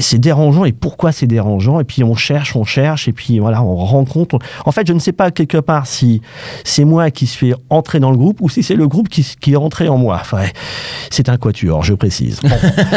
c'est 0.00 0.18
dérangeant. 0.18 0.64
Et 0.64 0.72
pourquoi 0.72 1.12
c'est 1.12 1.26
dérangeant? 1.26 1.80
Et 1.80 1.84
puis 1.84 2.04
on 2.04 2.14
cherche 2.14 2.54
on 2.54 2.64
cherche. 2.64 3.08
Et 3.08 3.12
puis 3.12 3.38
voilà 3.38 3.62
on 3.62 3.76
rencontre. 3.76 4.38
En 4.64 4.72
fait 4.72 4.86
je 4.86 4.92
ne 4.92 4.98
sais 4.98 5.12
pas 5.12 5.30
quelque 5.30 5.58
part 5.58 5.86
si 5.86 6.20
c'est 6.64 6.84
moi 6.84 7.10
qui 7.10 7.26
se 7.26 7.36
fait 7.38 7.54
entrer 7.70 7.98
dans 7.98 8.10
le 8.10 8.18
groupe 8.18 8.40
ou 8.40 8.48
si 8.48 8.62
c'est 8.62 8.74
le 8.74 8.88
groupe 8.88 9.08
qui, 9.08 9.26
qui 9.40 9.54
est 9.54 9.56
entré 9.56 9.88
en 9.88 9.96
moi. 9.96 10.18
Enfin, 10.20 10.44
c'est 11.10 11.28
un 11.28 11.36
quatuor 11.38 11.82
je 11.82 11.94
précise. 11.94 12.40
Bon. 12.42 12.50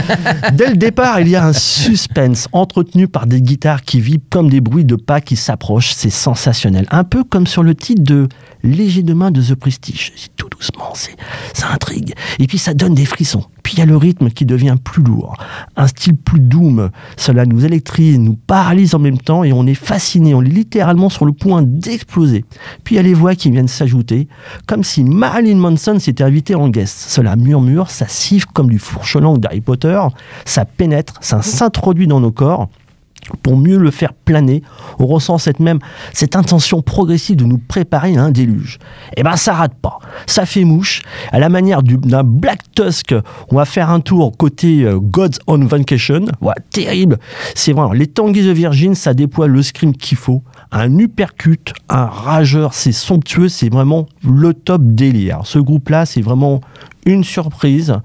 dès 0.54 0.70
le 0.70 0.78
départ 0.78 1.22
il 1.22 1.30
y 1.30 1.36
a 1.36 1.46
un 1.46 1.54
suspense 1.54 2.48
entretenu 2.52 3.08
par 3.08 3.28
des 3.28 3.42
guitares 3.42 3.82
qui 3.82 4.02
comme 4.18 4.50
des 4.50 4.62
bruits 4.62 4.86
de 4.86 4.96
pas 4.96 5.22
qui 5.22 5.36
s'approchent 5.36 5.94
c'est 5.94 6.10
sensationnel 6.10 6.86
un 6.92 7.04
peu 7.04 7.24
comme 7.24 7.48
sur 7.48 7.64
le 7.64 7.76
titre 7.76 8.04
de 8.04 8.28
Léger 8.64 9.04
de 9.04 9.14
main 9.14 9.32
de 9.32 9.42
The 9.42 9.56
Prestige 9.56 10.12
c'est 10.16 10.36
tout 10.36 10.50
doucement 10.50 10.94
c'est 10.96 11.16
ça 11.54 11.68
intrigue 11.72 12.14
et 12.40 12.48
puis 12.48 12.58
ça 12.58 12.74
donne 12.74 12.96
des 12.96 13.06
frissons 13.06 13.44
puis 13.64 13.74
il 13.74 13.80
y 13.80 13.82
a 13.82 13.86
le 13.86 13.98
rythme 13.98 14.30
qui 14.30 14.46
devient 14.46 14.76
plus 14.84 15.04
lourd 15.04 15.38
un 15.76 15.88
style 15.88 16.18
plus 16.18 16.40
doom. 16.40 16.90
Cela 17.18 17.46
nous 17.46 17.66
électrise, 17.66 18.20
nous 18.20 18.36
paralyse 18.36 18.96
en 18.96 19.00
même 19.00 19.18
temps 19.18 19.44
et 19.44 19.54
on 19.54 19.66
est 19.66 19.74
fasciné, 19.74 20.34
on 20.34 20.42
est 20.42 20.50
littéralement 20.50 21.10
sur 21.10 21.26
le 21.26 21.32
point 21.32 21.62
d'exploser. 21.64 22.46
Puis 22.84 22.96
il 22.96 22.98
y 22.98 23.00
a 23.00 23.04
les 23.04 23.14
voix 23.14 23.36
qui 23.36 23.50
viennent 23.50 23.68
s'ajouter, 23.68 24.28
comme 24.68 24.84
si 24.84 25.04
Marilyn 25.04 25.58
Manson 25.58 26.00
s'était 26.00 26.24
invité 26.24 26.56
en 26.56 26.70
guest. 26.70 27.10
Cela 27.10 27.36
murmure, 27.36 27.90
ça 27.90 28.08
siffle 28.08 28.48
comme 28.54 28.70
du 28.70 28.80
fourche-langue 28.80 29.40
d'Harry 29.40 29.62
Potter, 29.62 30.02
ça 30.46 30.66
pénètre, 30.66 31.14
ça 31.22 31.42
s'introduit 31.42 32.08
dans 32.08 32.20
nos 32.20 32.32
corps. 32.32 32.70
Pour 33.44 33.58
mieux 33.58 33.78
le 33.78 33.92
faire 33.92 34.14
planer, 34.14 34.64
on 34.98 35.06
ressent 35.06 35.38
cette 35.38 35.60
même 35.60 35.80
cette 36.14 36.36
intention 36.36 36.82
progressive 36.82 37.36
de 37.36 37.44
nous 37.46 37.58
préparer 37.58 38.16
à 38.18 38.24
un 38.24 38.32
déluge. 38.32 38.80
Et 39.18 39.24
ben 39.24 39.36
ça 39.36 39.54
rate 39.54 39.74
pas, 39.82 40.00
ça 40.26 40.46
fait 40.46 40.64
mouche. 40.64 41.02
À 41.32 41.40
la 41.40 41.50
manière 41.50 41.84
du- 41.84 41.98
d'un 41.98 42.24
Black 42.24 42.60
Tusk, 42.76 43.14
on 43.52 43.56
va 43.56 43.66
faire 43.66 43.90
un 43.90 44.00
tour 44.00 44.36
côté 44.38 44.84
euh, 44.84 45.00
Gods 45.00 45.40
on 45.48 45.60
Vacation. 45.66 46.26
Voilà, 46.42 46.58
terrible. 46.72 47.18
C'est 47.56 47.74
vraiment 47.74 47.94
les 47.94 48.08
Tanguy 48.08 48.42
the 48.42 48.54
Virgin, 48.56 48.96
ça 48.96 49.14
déploie 49.14 49.48
le 49.48 49.62
scream 49.62 49.94
qu'il 49.96 50.18
faut. 50.18 50.42
Un 50.72 50.98
uppercut, 50.98 51.74
un 51.90 52.06
rageur, 52.06 52.74
c'est 52.74 52.92
somptueux, 52.92 53.50
c'est 53.50 53.70
vraiment 53.70 54.08
le 54.24 54.54
top 54.54 54.82
délire. 54.84 55.42
Ce 55.44 55.60
groupe-là, 55.60 56.06
c'est 56.06 56.22
vraiment 56.22 56.62
une 57.06 57.24
surprise, 57.24 57.96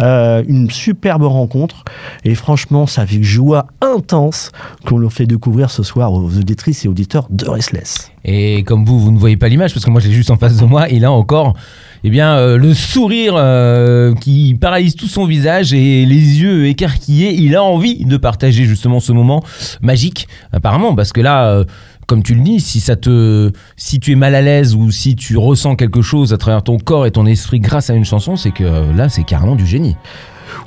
euh, 0.00 0.42
une 0.46 0.70
superbe 0.70 1.22
rencontre. 1.22 1.84
Et 2.24 2.34
franchement, 2.34 2.86
ça 2.86 3.06
fait 3.06 3.22
joie 3.22 3.66
intense. 3.80 4.50
Qu'on 4.86 4.98
leur 4.98 5.12
fait 5.12 5.26
découvrir 5.26 5.70
ce 5.70 5.82
soir 5.82 6.12
aux 6.12 6.36
auditrices 6.36 6.84
et 6.84 6.88
auditeurs 6.88 7.26
de 7.30 7.48
Restless. 7.48 8.10
Et 8.24 8.62
comme 8.64 8.84
vous, 8.84 9.00
vous 9.00 9.10
ne 9.10 9.18
voyez 9.18 9.36
pas 9.36 9.48
l'image 9.48 9.72
parce 9.72 9.84
que 9.84 9.90
moi 9.90 10.00
je 10.00 10.08
l'ai 10.08 10.14
juste 10.14 10.30
en 10.30 10.36
face 10.36 10.56
de 10.56 10.64
moi, 10.64 10.88
il 10.88 11.04
a 11.04 11.12
encore 11.12 11.54
eh 12.02 12.10
bien, 12.10 12.36
euh, 12.36 12.56
le 12.56 12.72
sourire 12.72 13.34
euh, 13.36 14.14
qui 14.14 14.56
paralyse 14.58 14.94
tout 14.94 15.06
son 15.06 15.26
visage 15.26 15.74
et 15.74 16.06
les 16.06 16.40
yeux 16.40 16.66
écarquillés. 16.66 17.34
Il 17.34 17.54
a 17.56 17.62
envie 17.62 18.04
de 18.04 18.16
partager 18.16 18.64
justement 18.64 19.00
ce 19.00 19.12
moment 19.12 19.42
magique, 19.82 20.26
apparemment, 20.52 20.94
parce 20.94 21.12
que 21.12 21.20
là, 21.20 21.48
euh, 21.48 21.64
comme 22.06 22.22
tu 22.22 22.34
le 22.34 22.40
dis, 22.40 22.60
si 22.60 22.80
ça 22.80 22.96
te, 22.96 23.52
si 23.76 24.00
tu 24.00 24.12
es 24.12 24.14
mal 24.14 24.34
à 24.34 24.40
l'aise 24.40 24.74
ou 24.74 24.90
si 24.90 25.14
tu 25.14 25.36
ressens 25.36 25.76
quelque 25.76 26.00
chose 26.00 26.32
à 26.32 26.38
travers 26.38 26.62
ton 26.62 26.78
corps 26.78 27.06
et 27.06 27.10
ton 27.10 27.26
esprit 27.26 27.60
grâce 27.60 27.90
à 27.90 27.94
une 27.94 28.04
chanson, 28.04 28.36
c'est 28.36 28.50
que 28.50 28.64
là, 28.96 29.08
c'est 29.08 29.24
carrément 29.24 29.54
du 29.54 29.66
génie. 29.66 29.96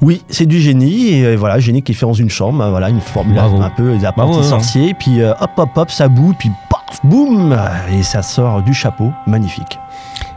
Oui, 0.02 0.24
c'est 0.30 0.46
du 0.46 0.60
génie, 0.60 1.13
et 1.13 1.25
euh, 1.25 1.36
voilà, 1.36 1.60
génie 1.60 1.82
qui 1.82 1.92
est 1.92 1.96
fait 1.96 2.06
dans 2.06 2.13
une 2.13 2.30
chambre, 2.30 2.63
euh, 2.63 2.70
voilà, 2.70 2.90
une 2.90 3.02
formule 3.02 3.36
Bravo. 3.36 3.62
un 3.62 3.70
peu 3.70 3.96
des 3.98 4.06
apprentis 4.06 4.32
Bravo, 4.32 4.46
hein. 4.46 4.50
sorciers, 4.50 4.94
puis 4.94 5.22
euh, 5.22 5.34
hop 5.40 5.52
hop 5.58 5.70
hop, 5.75 5.92
ça 5.92 6.08
boue, 6.08 6.34
puis 6.38 6.52
paf, 6.70 7.00
boum, 7.04 7.58
et 7.92 8.04
ça 8.04 8.22
sort 8.22 8.62
du 8.62 8.74
chapeau, 8.74 9.12
magnifique. 9.28 9.80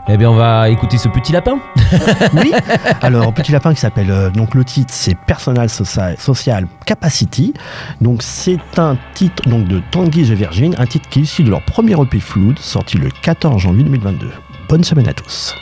Eh 0.09 0.15
bien, 0.15 0.29
on 0.29 0.35
va 0.35 0.69
écouter 0.69 0.97
ce 0.97 1.09
petit 1.09 1.33
lapin. 1.33 1.59
Oui. 2.33 2.53
Alors, 3.01 3.33
Petit 3.33 3.51
Lapin 3.51 3.73
qui 3.73 3.79
s'appelle, 3.79 4.09
euh, 4.09 4.29
donc 4.29 4.55
le 4.55 4.63
titre 4.63 4.93
c'est 4.93 5.15
Personal 5.15 5.69
Social, 5.69 6.67
Capacity. 6.85 7.53
Donc, 7.99 8.21
c'est 8.23 8.57
un 8.77 8.97
titre 9.13 9.47
donc, 9.49 9.67
de 9.67 9.81
Tanguy 9.91 10.23
the 10.23 10.31
Virgin, 10.31 10.75
un 10.77 10.85
titre 10.85 11.09
qui 11.09 11.19
est 11.19 11.23
issu 11.23 11.43
de 11.43 11.49
leur 11.49 11.61
premier 11.61 11.93
EP 12.01 12.19
Flood, 12.19 12.57
sorti 12.59 12.97
le 12.97 13.09
14 13.21 13.61
janvier 13.61 13.83
2022. 13.83 14.29
Bonne 14.69 14.83
semaine 14.83 15.07
à 15.09 15.13
tous. 15.13 15.55